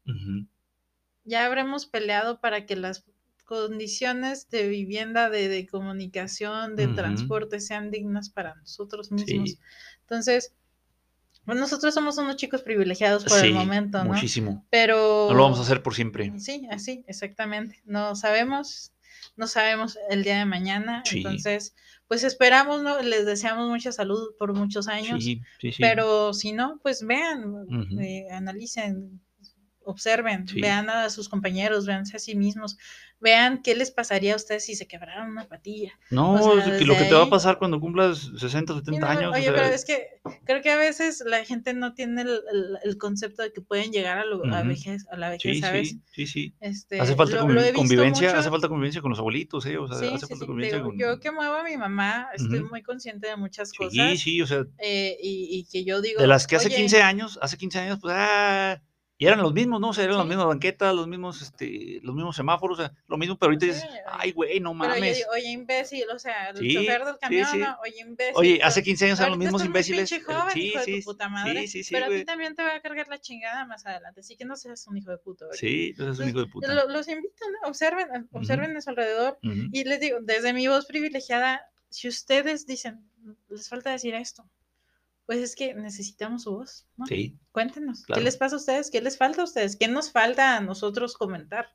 [1.24, 3.06] ya habremos peleado para que las
[3.46, 9.52] condiciones de vivienda, de, de comunicación, de transporte sean dignas para nosotros mismos.
[9.52, 9.60] Sí.
[10.02, 10.54] Entonces,
[11.46, 14.14] pues nosotros somos unos chicos privilegiados por Sí, el momento, ¿no?
[14.14, 14.66] Muchísimo.
[14.72, 15.28] Pero...
[15.30, 16.34] No lo vamos a hacer por siempre.
[16.40, 17.82] Sí, así, exactamente.
[17.86, 18.94] No sabemos,
[19.36, 21.04] no sabemos el día de mañana.
[21.06, 21.18] Sí.
[21.18, 21.76] Entonces,
[22.08, 23.00] pues esperamos, ¿no?
[23.02, 25.24] Les deseamos mucha salud por muchos años.
[25.24, 25.78] Sí, sí, sí.
[25.80, 27.68] Pero si no, pues vean,
[28.00, 29.22] eh, analicen,
[29.86, 30.60] observen, Sí.
[30.62, 32.78] vean a sus compañeros, véanse a sí mismos,
[33.20, 35.94] vean qué les pasaría a ustedes si se quebraran una patilla.
[36.12, 39.20] No, o sea, lo que te va a pasar cuando cumplas 60, Sí, 70 no,
[39.20, 39.32] años.
[39.32, 40.08] o oye, sea, pero es que
[40.46, 43.92] creo que a veces la gente no tiene el, el- el concepto de que pueden
[43.92, 44.70] llegar a, lo- a, Ujú.
[44.70, 45.90] vejez, a la vejez, Sí, ¿sabes?
[45.90, 46.54] sí, sí, sí.
[46.60, 48.40] Este, Hace falta lo- lo convivencia, mucho.
[48.40, 49.78] hace falta convivencia con los abuelitos, ¿eh?
[49.78, 50.98] O sea, Sí, hace sí, falta sí, convivencia digo, con...
[51.00, 54.20] Yo que muevo a mi mamá, estoy muy consciente de muchas Sí, cosas.
[54.20, 56.22] sí, o sea, eh, y, y que yo digo.
[56.22, 58.82] de las que hace "Oye, 15 años, hace 15 años, pues, ah,
[59.18, 59.90] y eran los mismos, ¿no?
[59.90, 60.30] O sea, eran las Sí.
[60.30, 63.84] mismas banquetas, los mismos, este, los mismos semáforos, o sea, lo mismo, pero ahorita dices,
[63.90, 65.18] oye, ay, güey, no Pero yo mames.
[65.18, 67.60] digo, oye, imbécil, o sea, el Sí, chofer del camión, sí.
[67.60, 67.78] ¿no?
[67.82, 68.34] Oye, imbécil.
[68.36, 70.12] Oye, hace 15 años eran los mismos imbéciles.
[70.12, 71.62] eh, joven, Sí, hijo de sí, tu puta madre.
[71.62, 74.20] sí, sí, sí, pero a ti también te va a cargar la chingada más adelante.
[74.20, 75.46] Así que no seas un hijo de puto.
[75.48, 75.58] ¿oye?
[75.58, 76.74] Sí, entonces es un hijo de puta.
[76.74, 77.70] Lo- los invito, ¿no?
[77.70, 79.40] Observen, observen a su alrededor.
[79.44, 79.70] Ujú.
[79.72, 83.10] Y les digo, desde mi voz privilegiada, si ustedes dicen,
[83.48, 84.44] les falta decir esto,
[85.26, 87.06] pues es que necesitamos su voz, ¿no?
[87.06, 88.20] Sí, Cuéntenos, Claro.
[88.20, 88.92] ¿qué les pasa a ustedes?
[88.92, 89.76] ¿Qué les falta a ustedes?
[89.76, 91.68] ¿Qué nos falta a nosotros comentar?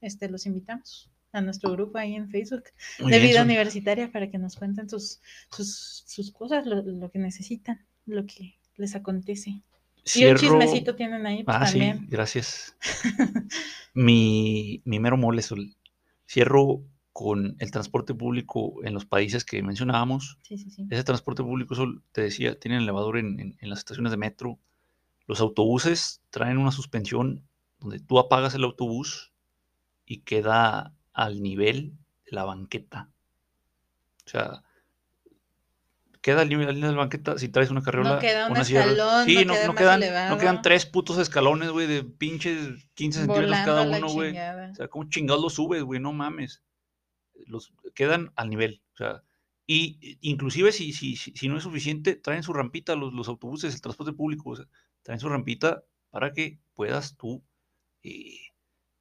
[0.00, 2.64] Este, los invitamos a nuestro grupo ahí en Facebook
[2.98, 5.20] muy de bien, vida universitaria para que nos cuenten sus,
[5.50, 9.50] sus, sus cosas, lo, lo que necesitan, lo que les acontece.
[9.50, 12.06] Y un Cierro- chismecito tienen ahí pues, Ah, sí, también.
[12.10, 12.74] gracias.
[13.94, 15.76] mi, mi mero mole, Sol.
[16.28, 16.82] Cierro
[17.12, 20.38] con el transporte público en los países que mencionábamos.
[20.42, 20.86] Sí, sí, sí.
[20.90, 24.58] Ese transporte público, Sol, te decía, tienen elevador en, en- en las estaciones de metro.
[25.26, 27.42] Los autobuses traen una suspensión
[27.80, 29.32] donde tú apagas el autobús
[30.06, 31.92] y queda al nivel
[32.26, 33.10] de la banqueta.
[34.26, 34.62] O sea,
[36.20, 38.18] queda al nivel, al nivel de la banqueta si traes una carriola.
[38.20, 40.00] queda un una escalón, Sí, no no, no quedan,
[40.30, 44.30] no quedan tres putos escalones, güey, de pinches 15 centímetros cada uno, güey.
[44.72, 45.98] O sea, ¿cómo chingados los subes, güey?
[46.00, 46.62] No mames.
[47.46, 48.82] Los quedan al nivel.
[48.94, 49.22] O sea,
[49.66, 53.74] y eh, inclusive si, si, si, no es suficiente, traen su rampita los, los autobuses,
[53.74, 54.50] el transporte público.
[54.50, 54.66] O sea,
[55.02, 57.44] traen su rampita para que puedas tú
[58.02, 58.38] eh,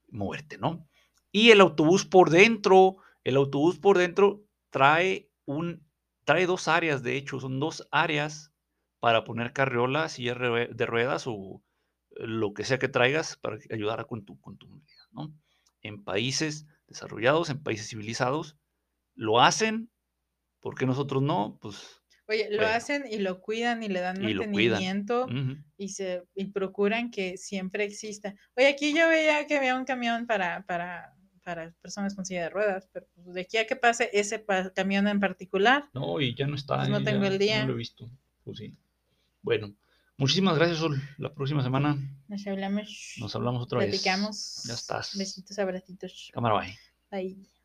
[0.10, 0.88] moverte, ¿no?
[1.32, 5.84] Y el autobús por dentro, el autobús por dentro trae un,
[6.24, 8.52] trae dos áreas, de hecho, son dos áreas
[9.00, 11.64] para poner carriolas, sillas de ruedas o
[12.12, 15.34] eh, lo que sea que traigas para ayudar con tu, con tu movilidad, ¿no?
[15.82, 18.58] En países desarrollados, en países civilizados,
[19.16, 19.90] lo hacen,
[20.62, 21.58] ¿por qué nosotros no?
[21.62, 22.74] Pues, Oye, lo Bueno.
[22.76, 25.28] hacen y lo cuidan y le dan y mantenimiento
[25.78, 28.36] y se y procuran que siempre exista.
[28.56, 32.50] Oye, aquí yo veía que había un camión para, para, para personas con silla de
[32.50, 36.36] ruedas, pero pues, de aquí a que pase ese pa- camión en particular, No, y
[36.36, 36.78] ya no está.
[36.78, 37.62] Pues no eh, tengo el día.
[37.62, 38.10] No lo he visto.
[38.44, 38.76] Pues sí.
[39.42, 39.74] Bueno,
[40.20, 41.02] muchísimas gracias, Sol.
[41.18, 41.98] La próxima semana
[42.28, 43.90] nos hablamos, nos hablamos otra vez.
[43.90, 44.64] platicamos.
[44.66, 45.18] Ya estás.
[45.18, 46.30] Besitos, abracitos.
[46.34, 46.78] Cámara, bye.
[47.12, 47.59] Bye.